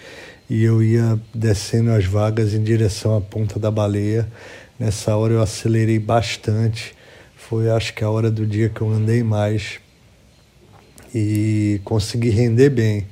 [0.51, 4.29] e eu ia descendo as vagas em direção à ponta da baleia.
[4.77, 6.97] Nessa hora eu acelerei bastante,
[7.53, 9.79] foi acho que a hora do dia que eu andei mais
[11.15, 13.07] e consegui render bem.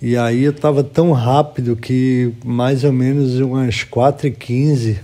[0.00, 4.96] E aí eu estava tão rápido que mais ou menos umas 4h15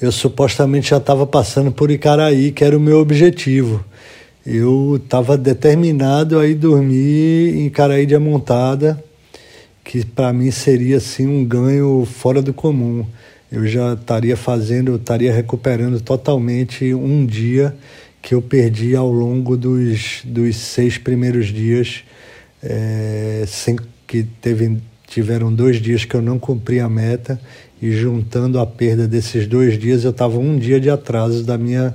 [0.00, 3.84] eu supostamente já estava passando por Icaraí, que era o meu objetivo.
[4.46, 9.02] eu estava determinado a ir dormir em Caraí de Amontada,
[9.82, 13.04] que para mim seria assim um ganho fora do comum.
[13.50, 17.74] Eu já estaria fazendo, estaria recuperando totalmente um dia
[18.22, 22.04] que eu perdi ao longo dos, dos seis primeiros dias,
[22.62, 23.76] é, sem
[24.06, 27.40] que teve, tiveram dois dias que eu não cumpri a meta
[27.80, 31.94] e juntando a perda desses dois dias eu estava um dia de atraso da minha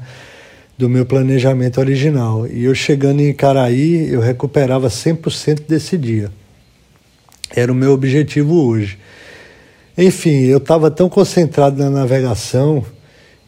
[0.78, 2.46] do meu planejamento original.
[2.48, 6.30] E eu chegando em Caraí, eu recuperava 100% desse dia.
[7.56, 8.98] Era o meu objetivo hoje.
[9.98, 12.84] Enfim, eu estava tão concentrado na navegação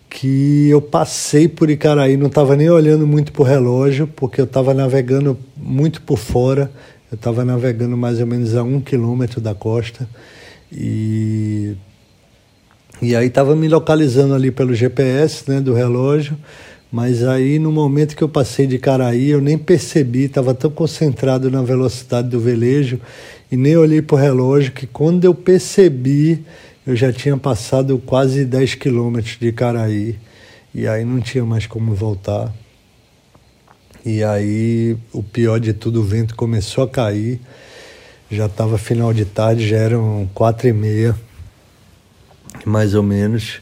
[0.10, 4.46] que eu passei por Icaraí, não estava nem olhando muito para o relógio, porque eu
[4.46, 6.72] estava navegando muito por fora.
[7.12, 10.08] Eu estava navegando mais ou menos a um quilômetro da costa.
[10.72, 11.76] E
[13.02, 16.36] e aí estava me localizando ali pelo GPS né, do relógio
[16.92, 21.52] mas aí, no momento que eu passei de Caraí, eu nem percebi, estava tão concentrado
[21.52, 23.00] na velocidade do velejo
[23.52, 26.46] e nem olhei para o relógio que quando eu percebi,
[26.86, 30.18] eu já tinha passado quase 10 quilômetros de Caraí.
[30.74, 32.54] E aí não tinha mais como voltar.
[34.06, 37.42] E aí, o pior de tudo, o vento começou a cair.
[38.32, 41.14] Já estava final de tarde, já eram quatro e meia,
[42.66, 43.62] mais ou menos.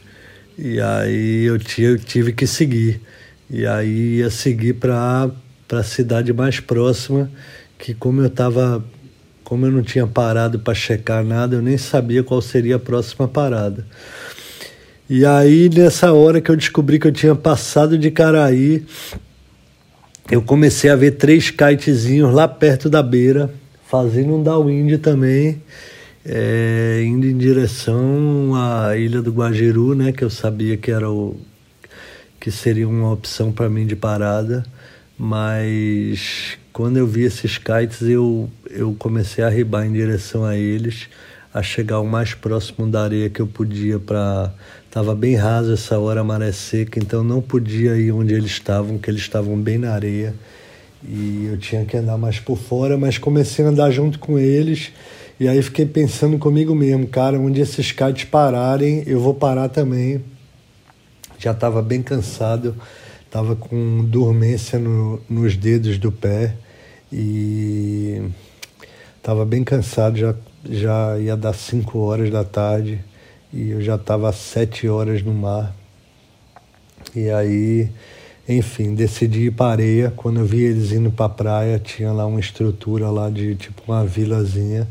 [0.58, 3.02] E aí eu tive que seguir.
[3.50, 5.32] E aí ia seguir para
[5.72, 7.30] a cidade mais próxima,
[7.78, 8.84] que como eu estava
[9.46, 13.28] como eu não tinha parado para checar nada, eu nem sabia qual seria a próxima
[13.28, 13.86] parada.
[15.08, 18.84] E aí, nessa hora que eu descobri que eu tinha passado de Caraí,
[20.32, 23.54] eu comecei a ver três kitezinhos lá perto da beira,
[23.88, 25.62] fazendo um downwind também,
[26.26, 31.39] é, indo em direção à ilha do Guajiru, né, que eu sabia que era o,
[32.46, 34.64] que seria uma opção para mim de parada,
[35.18, 41.10] mas quando eu vi esses kites eu, eu comecei a ribar em direção a eles,
[41.52, 44.54] a chegar o mais próximo da areia que eu podia para
[44.86, 49.00] estava bem raso essa hora a maré seca, então não podia ir onde eles estavam,
[49.00, 50.36] que eles estavam bem na areia
[51.04, 54.91] e eu tinha que andar mais por fora, mas comecei a andar junto com eles
[55.39, 60.22] e aí fiquei pensando comigo mesmo, cara, onde esses kites pararem, eu vou parar também
[61.38, 62.76] já estava bem cansado,
[63.26, 66.56] estava com dormência no, nos dedos do pé
[67.12, 68.22] e
[69.18, 70.36] estava bem cansado, já,
[70.70, 73.04] já ia dar 5 horas da tarde
[73.56, 75.74] e eu já estava sete horas no mar.
[77.16, 77.90] E aí,
[78.50, 80.14] enfim, decidi ir para areia.
[80.14, 83.82] Quando eu vi eles indo para a praia, tinha lá uma estrutura lá de tipo
[83.88, 84.86] uma vilazinha.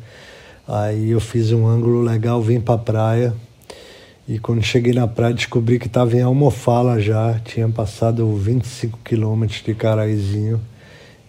[0.66, 3.34] Aí eu fiz um ângulo legal, vim para a praia,
[4.26, 9.62] e quando cheguei na praia, descobri que estava em Almofala já, tinha passado 25 quilômetros
[9.62, 10.58] de Caraizinho.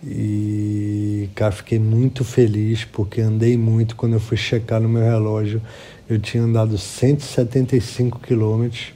[0.01, 3.97] E, cara, fiquei muito feliz porque andei muito.
[3.97, 5.61] Quando eu fui checar no meu relógio,
[6.09, 8.93] eu tinha andado 175 quilômetros.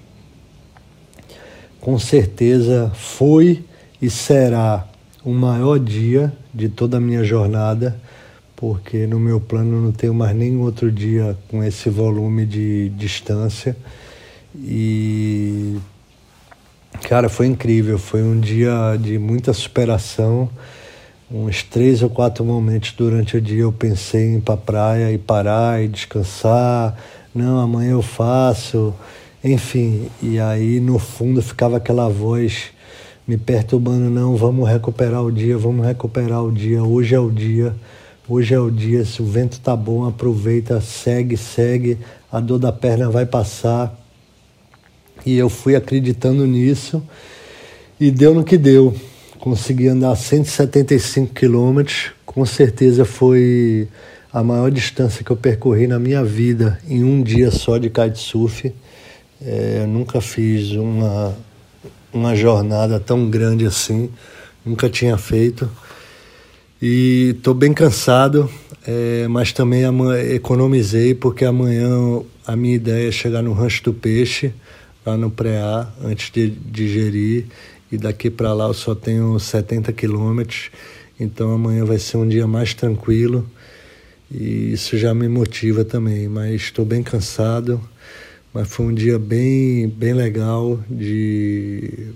[1.82, 3.66] Com certeza foi
[4.02, 4.88] e será
[5.26, 8.00] o maior dia de toda a minha jornada
[8.60, 13.74] porque no meu plano não tenho mais nenhum outro dia com esse volume de distância.
[14.54, 15.78] E
[17.08, 20.50] cara, foi incrível, foi um dia de muita superação.
[21.32, 25.18] Uns três ou quatro momentos durante o dia eu pensei em ir para praia e
[25.18, 26.98] parar e descansar.
[27.34, 28.94] Não, amanhã eu faço.
[29.42, 32.72] Enfim, e aí no fundo ficava aquela voz
[33.26, 37.74] me perturbando, não, vamos recuperar o dia, vamos recuperar o dia, hoje é o dia.
[38.32, 41.98] Hoje é o dia, se o vento tá bom, aproveita, segue, segue,
[42.32, 44.00] a dor da perna vai passar.
[45.26, 47.02] E eu fui acreditando nisso
[48.00, 48.96] e deu no que deu.
[49.40, 53.88] Consegui andar 175 quilômetros, com certeza foi
[54.32, 58.72] a maior distância que eu percorri na minha vida em um dia só de kitesurf.
[59.42, 61.36] É, eu nunca fiz uma,
[62.14, 64.08] uma jornada tão grande assim,
[64.64, 65.68] nunca tinha feito.
[66.82, 68.50] E estou bem cansado,
[68.88, 69.84] é, mas também
[70.34, 71.90] economizei porque amanhã
[72.48, 74.54] a minha ideia é chegar no Rancho do Peixe,
[75.06, 77.48] lá no Preá, antes de digerir.
[77.92, 80.72] E daqui para lá eu só tenho 70 quilômetros,
[81.20, 83.46] então amanhã vai ser um dia mais tranquilo.
[84.32, 87.82] E isso já me motiva também, mas estou bem cansado.
[88.54, 92.14] Mas foi um dia bem, bem legal de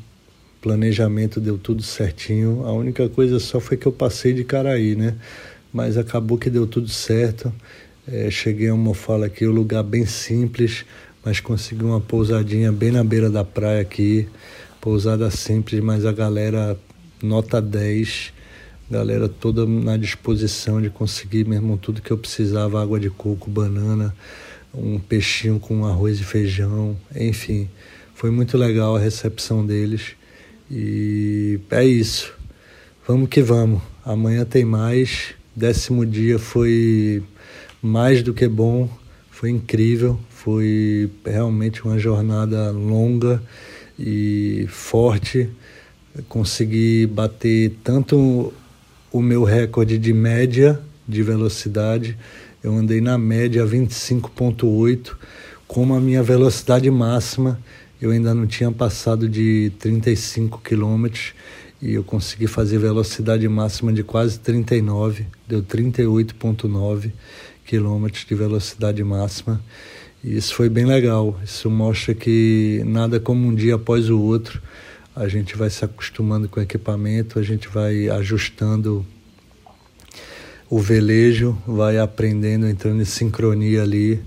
[0.63, 2.65] planejamento deu tudo certinho.
[2.65, 5.13] A única coisa só foi que eu passei de Caraí, né?
[5.73, 7.53] Mas acabou que deu tudo certo.
[8.07, 10.85] É, cheguei a uma fala aqui, um lugar bem simples,
[11.23, 14.25] mas consegui uma pousadinha bem na beira da praia aqui.
[14.79, 16.77] Pousada simples, mas a galera
[17.21, 18.31] nota 10.
[18.89, 24.15] Galera toda na disposição de conseguir mesmo tudo que eu precisava, água de coco, banana,
[24.73, 27.69] um peixinho com arroz e feijão, enfim.
[28.15, 30.15] Foi muito legal a recepção deles.
[30.75, 32.33] E é isso.
[33.07, 33.79] Vamos que vamos.
[34.03, 35.35] Amanhã tem mais.
[35.55, 37.21] Décimo dia foi
[37.79, 38.89] mais do que bom.
[39.29, 40.19] Foi incrível.
[40.31, 43.39] Foi realmente uma jornada longa
[43.99, 45.47] e forte.
[46.27, 48.51] Consegui bater tanto
[49.11, 52.17] o meu recorde de média de velocidade.
[52.63, 55.15] Eu andei na média 25.8,
[55.67, 57.59] como a minha velocidade máxima
[58.03, 61.33] eu ainda não tinha passado de 35 quilômetros
[61.81, 67.13] e eu consegui fazer velocidade máxima de quase 39, deu 38.9
[67.65, 69.63] quilômetros de velocidade máxima.
[70.21, 71.39] E isso foi bem legal.
[71.45, 74.61] Isso mostra que nada como um dia após o outro.
[75.15, 79.05] A gente vai se acostumando com o equipamento, a gente vai ajustando
[80.69, 84.21] o velejo, vai aprendendo, entrando em sincronia ali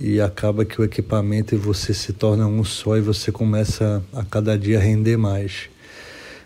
[0.00, 4.24] e acaba que o equipamento e você se torna um só e você começa a
[4.24, 5.68] cada dia render mais.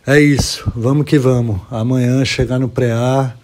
[0.07, 1.61] É isso, vamos que vamos.
[1.71, 3.39] Amanhã chegar no pré-ar,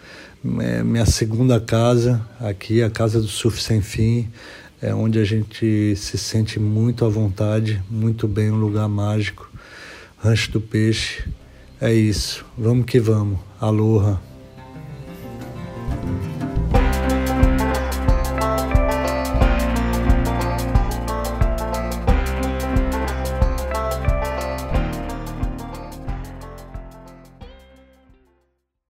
[0.60, 4.28] é minha segunda casa, aqui a Casa do Surf Sem Fim,
[4.82, 9.50] é onde a gente se sente muito à vontade, muito bem, um lugar mágico.
[10.22, 11.24] Rancho do Peixe.
[11.80, 13.38] É isso, vamos que vamos.
[13.58, 14.20] Aloha.